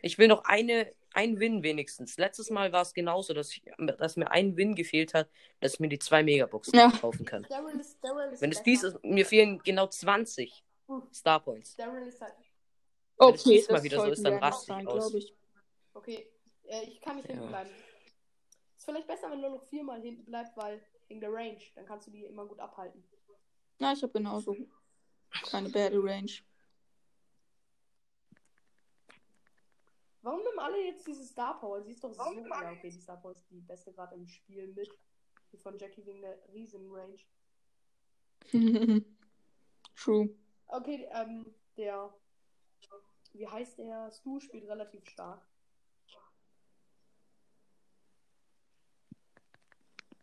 Ich 0.02 0.18
will 0.18 0.28
noch 0.28 0.44
eine, 0.44 0.92
ein 1.14 1.40
Win 1.40 1.62
wenigstens. 1.62 2.18
Letztes 2.18 2.50
Mal 2.50 2.72
war 2.72 2.82
es 2.82 2.92
genauso, 2.92 3.32
dass, 3.32 3.50
ich, 3.52 3.62
dass 3.98 4.16
mir 4.16 4.30
ein 4.30 4.56
Win 4.56 4.74
gefehlt 4.74 5.14
hat, 5.14 5.28
dass 5.60 5.74
ich 5.74 5.80
mir 5.80 5.88
die 5.88 5.98
zwei 5.98 6.22
Megaboxen 6.22 6.74
Ja. 6.78 6.90
kaufen 6.90 7.24
kann. 7.24 7.46
Daryl 7.48 7.80
ist, 7.80 7.98
Daryl 8.02 8.32
ist 8.32 8.42
Wenn 8.42 8.52
es 8.52 8.62
dies 8.62 8.82
ist, 8.82 9.02
mir 9.02 9.24
fehlen 9.24 9.58
genau 9.64 9.86
20 9.86 10.62
Hm. 10.86 11.02
Starpoints. 11.12 11.76
Daryl 11.76 12.06
ist 12.06 12.20
halt. 12.20 12.34
Wenn 13.16 13.34
es 13.34 13.46
Okay, 13.46 13.64
das 13.68 13.82
wieder 13.82 14.00
so 14.00 14.10
ist, 14.10 14.24
dann 14.24 14.34
raste 14.34 14.62
ich 14.62 14.66
sein, 14.76 14.86
aus. 14.86 14.94
glaube 14.94 15.18
ich. 15.18 15.34
Okay, 15.94 16.30
äh, 16.64 16.82
ich 16.84 17.00
kann 17.00 17.16
nicht 17.16 17.28
Ja. 17.28 17.34
hinten 17.34 17.48
bleiben. 17.48 17.70
Ist 18.76 18.84
vielleicht 18.84 19.06
besser, 19.06 19.30
wenn 19.30 19.40
du 19.40 19.50
noch 19.50 19.64
viermal 19.64 20.00
hinten 20.02 20.24
bleibst, 20.24 20.56
weil 20.56 20.84
wegen 21.08 21.20
der 21.20 21.32
Range, 21.32 21.60
dann 21.74 21.86
kannst 21.86 22.06
du 22.06 22.10
die 22.10 22.24
immer 22.24 22.46
gut 22.46 22.58
abhalten. 22.58 23.04
Ja, 23.78 23.92
ich 23.92 24.02
habe 24.02 24.12
genauso 24.12 24.56
keine 25.50 25.68
Battle 25.68 26.02
Range. 26.02 26.30
Warum 30.22 30.42
nehmen 30.42 30.58
alle 30.58 30.82
jetzt 30.86 31.06
diese 31.06 31.24
Star 31.24 31.60
Power? 31.60 31.82
Sie 31.82 31.92
ist 31.92 32.02
doch 32.02 32.12
so. 32.14 32.46
Ja, 32.48 32.72
okay, 32.72 32.90
die 32.90 33.00
Star 33.00 33.18
Power 33.20 33.32
ist 33.32 33.48
die 33.50 33.60
beste 33.60 33.92
gerade 33.92 34.14
im 34.14 34.26
Spiel 34.26 34.68
mit. 34.68 34.90
Die 35.52 35.58
von 35.58 35.78
Jackie 35.78 36.04
wegen 36.06 36.22
der 36.22 36.38
riesen 36.52 36.90
Range. 36.90 37.18
True. 39.96 40.28
Okay, 40.66 41.08
ähm, 41.12 41.54
der. 41.76 42.12
Wie 43.34 43.48
heißt 43.48 43.78
der? 43.78 44.10
Stu 44.12 44.38
spielt 44.38 44.68
relativ 44.68 45.04
stark. 45.08 45.44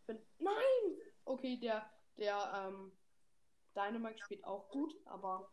Bin- 0.07 0.25
Nein! 0.39 1.01
Okay, 1.25 1.57
der, 1.57 1.89
der, 2.17 2.69
ähm, 2.69 2.91
Dynamite 3.75 4.17
spielt 4.19 4.43
auch 4.45 4.69
gut, 4.69 4.95
aber 5.05 5.51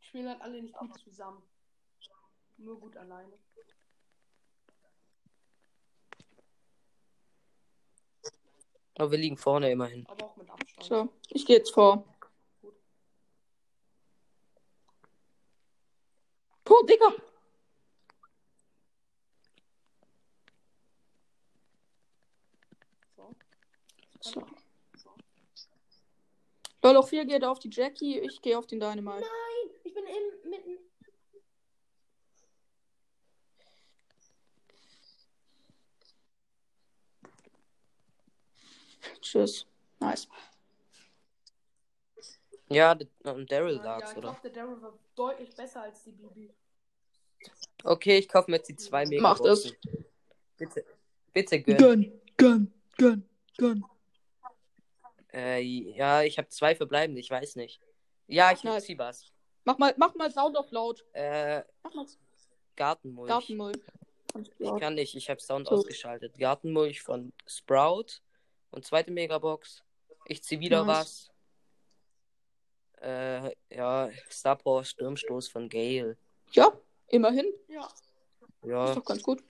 spielen 0.00 0.28
halt 0.28 0.40
alle 0.40 0.62
nicht 0.62 0.74
gut 0.74 0.98
zusammen. 0.98 1.42
Nur 2.56 2.80
gut 2.80 2.96
alleine. 2.96 3.38
Aber 8.96 9.10
wir 9.10 9.18
liegen 9.18 9.36
vorne 9.36 9.70
immerhin. 9.70 10.06
Aber 10.08 10.26
auch 10.26 10.36
mit 10.36 10.50
Abstand. 10.50 10.84
So, 10.84 11.08
ich 11.28 11.46
gehe 11.46 11.56
jetzt 11.58 11.72
vor. 11.72 12.04
Puh, 16.68 16.84
Digga. 16.86 17.10
So. 24.20 24.44
So. 24.94 25.14
Lolo 26.82 27.02
4 27.02 27.24
geht 27.24 27.42
auf 27.44 27.58
die 27.58 27.70
Jackie, 27.72 28.18
ich 28.18 28.42
gehe 28.42 28.58
auf 28.58 28.66
den 28.66 28.80
Dynamite. 28.80 29.20
Nein! 29.20 29.70
Ich 29.82 29.94
bin 29.94 30.04
im, 30.04 30.50
mitten. 30.50 30.78
Tschüss. 39.22 39.64
Nice. 40.00 40.28
Ja, 42.70 42.96
und 43.24 43.50
Daryl 43.50 43.76
Ja, 43.76 43.82
sagt's, 43.82 44.12
ich 44.12 44.18
oder? 44.18 44.28
glaube, 44.32 44.40
der 44.42 44.50
Daryl 44.50 44.82
war 44.82 44.98
deutlich 45.14 45.54
besser 45.54 45.82
als 45.82 46.04
die 46.04 46.12
Bibi. 46.12 46.52
Okay, 47.84 48.18
ich 48.18 48.28
kaufe 48.28 48.50
mir 48.50 48.58
jetzt 48.58 48.68
die 48.68 48.76
zwei 48.76 49.04
Mach 49.20 49.38
das. 49.40 49.64
Megaboxen. 49.64 50.04
Bitte, 50.56 50.84
bitte 51.32 51.62
gönn. 51.62 51.78
Gun, 51.78 52.20
gun, 52.36 52.72
gun, 52.98 53.24
gun. 53.56 53.84
Äh, 55.32 55.60
ja, 55.60 56.22
ich 56.22 56.36
habe 56.38 56.48
zwei 56.48 56.74
verbleibende, 56.74 57.20
ich 57.20 57.30
weiß 57.30 57.56
nicht. 57.56 57.80
Ja, 58.26 58.52
ich 58.52 58.60
zieh 58.82 58.98
was. 58.98 59.32
Mach 59.64 59.78
mal, 59.78 59.94
mach 59.96 60.14
mal 60.14 60.30
Sound 60.30 60.56
auf 60.56 60.70
laut. 60.70 61.04
Äh, 61.12 61.62
Mach 61.82 61.94
mal 61.94 62.06
Gartenmulch. 62.76 63.28
Gartenmulch. 63.28 63.78
Ich 64.58 64.76
kann 64.80 64.94
nicht, 64.94 65.14
ich 65.14 65.30
habe 65.30 65.40
Sound 65.40 65.68
So. 65.68 65.74
ausgeschaltet. 65.76 66.38
Gartenmulch 66.38 67.02
von 67.02 67.32
Sprout 67.46 68.20
und 68.70 68.84
zweite 68.84 69.10
Megabox. 69.10 69.82
Ich 70.26 70.42
zieh 70.42 70.60
wieder 70.60 70.84
Nice. 70.84 70.96
was. 70.98 71.30
Äh, 73.02 73.52
ja, 73.70 74.10
Star 74.30 74.56
Power 74.56 74.84
Sturmstoß 74.84 75.48
von 75.48 75.68
Gale. 75.68 76.16
Ja, 76.52 76.72
immerhin. 77.08 77.46
Ja. 77.68 77.88
Ja, 78.62 78.88
Ist 78.88 78.96
doch 78.96 79.04
ganz 79.04 79.22
gut. 79.22 79.42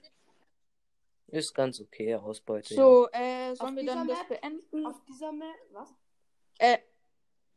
ist 1.27 1.53
ganz 1.55 1.79
okay, 1.79 2.15
Ausbeute. 2.15 2.73
ja. 2.73 2.81
So, 2.81 3.07
äh, 3.11 3.55
sollen 3.55 3.71
Auf 3.71 3.75
wir 3.75 3.85
dann 3.85 4.07
dieser 4.07 4.19
das 4.19 4.29
Map? 4.29 4.41
beenden? 4.41 4.85
Auf 4.85 5.01
dieser 5.07 5.31
Map. 5.31 5.55
Was? 5.71 5.93
Äh, 6.59 6.77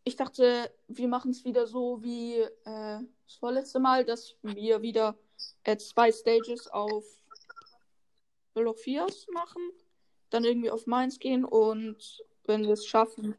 ich 0.05 0.17
dachte, 0.17 0.73
wir 0.89 1.09
machen 1.09 1.31
es 1.31 1.45
wieder 1.45 1.67
so 1.67 2.03
wie 2.03 2.39
äh, 2.41 2.51
das 2.65 3.35
vorletzte 3.39 3.79
Mal, 3.81 4.05
dass 4.05 4.35
wir 4.43 4.83
wieder 4.83 5.17
äh, 5.65 5.77
zwei 5.77 6.11
Stages 6.11 6.69
auf 6.69 7.05
Velofias 8.55 9.27
machen, 9.33 9.63
dann 10.31 10.45
irgendwie 10.45 10.71
auf 10.71 10.87
Mainz 10.87 11.19
gehen 11.19 11.45
und 11.45 12.25
wenn 12.45 12.63
wir 12.65 12.73
es 12.73 12.87
schaffen. 12.87 13.37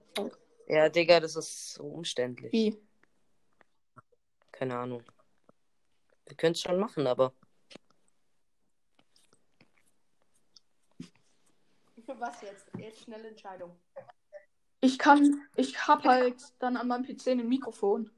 Ja, 0.74 0.90
Digga, 0.90 1.20
das 1.20 1.36
ist 1.36 1.76
so 1.76 1.84
umständlich. 1.84 2.52
Wie? 2.52 2.76
Keine 4.52 4.76
Ahnung. 4.76 5.04
Wir 6.26 6.36
können 6.36 6.54
es 6.54 6.62
schon 6.62 6.80
machen, 6.80 7.06
aber 7.06 7.32
Was 12.08 12.42
jetzt? 12.42 12.66
Jetzt 12.78 13.02
schnelle 13.02 13.28
Entscheidung. 13.28 13.78
Ich 14.82 14.98
kann, 14.98 15.48
ich 15.56 15.88
hab 15.88 16.06
halt 16.06 16.42
dann 16.58 16.76
an 16.76 16.88
meinem 16.88 17.06
PC 17.06 17.28
ein 17.28 17.48
Mikrofon. 17.48 18.10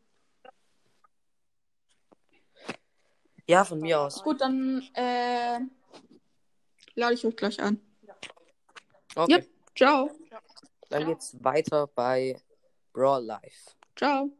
ja, 3.47 3.65
von 3.65 3.79
mir 3.79 3.99
aus. 3.99 4.23
Gut, 4.23 4.39
dann 4.39 4.81
äh, 4.93 5.59
lade 6.93 7.13
ich 7.15 7.25
euch 7.25 7.35
gleich 7.35 7.61
an. 7.61 7.81
Okay. 9.13 9.33
Yep. 9.33 9.49
Ciao. 9.75 10.09
Dann 10.89 11.05
geht's 11.05 11.43
weiter 11.43 11.87
bei 11.87 12.41
Brawl 12.95 13.25
Life. 13.25 13.75
Ciao. 13.97 14.31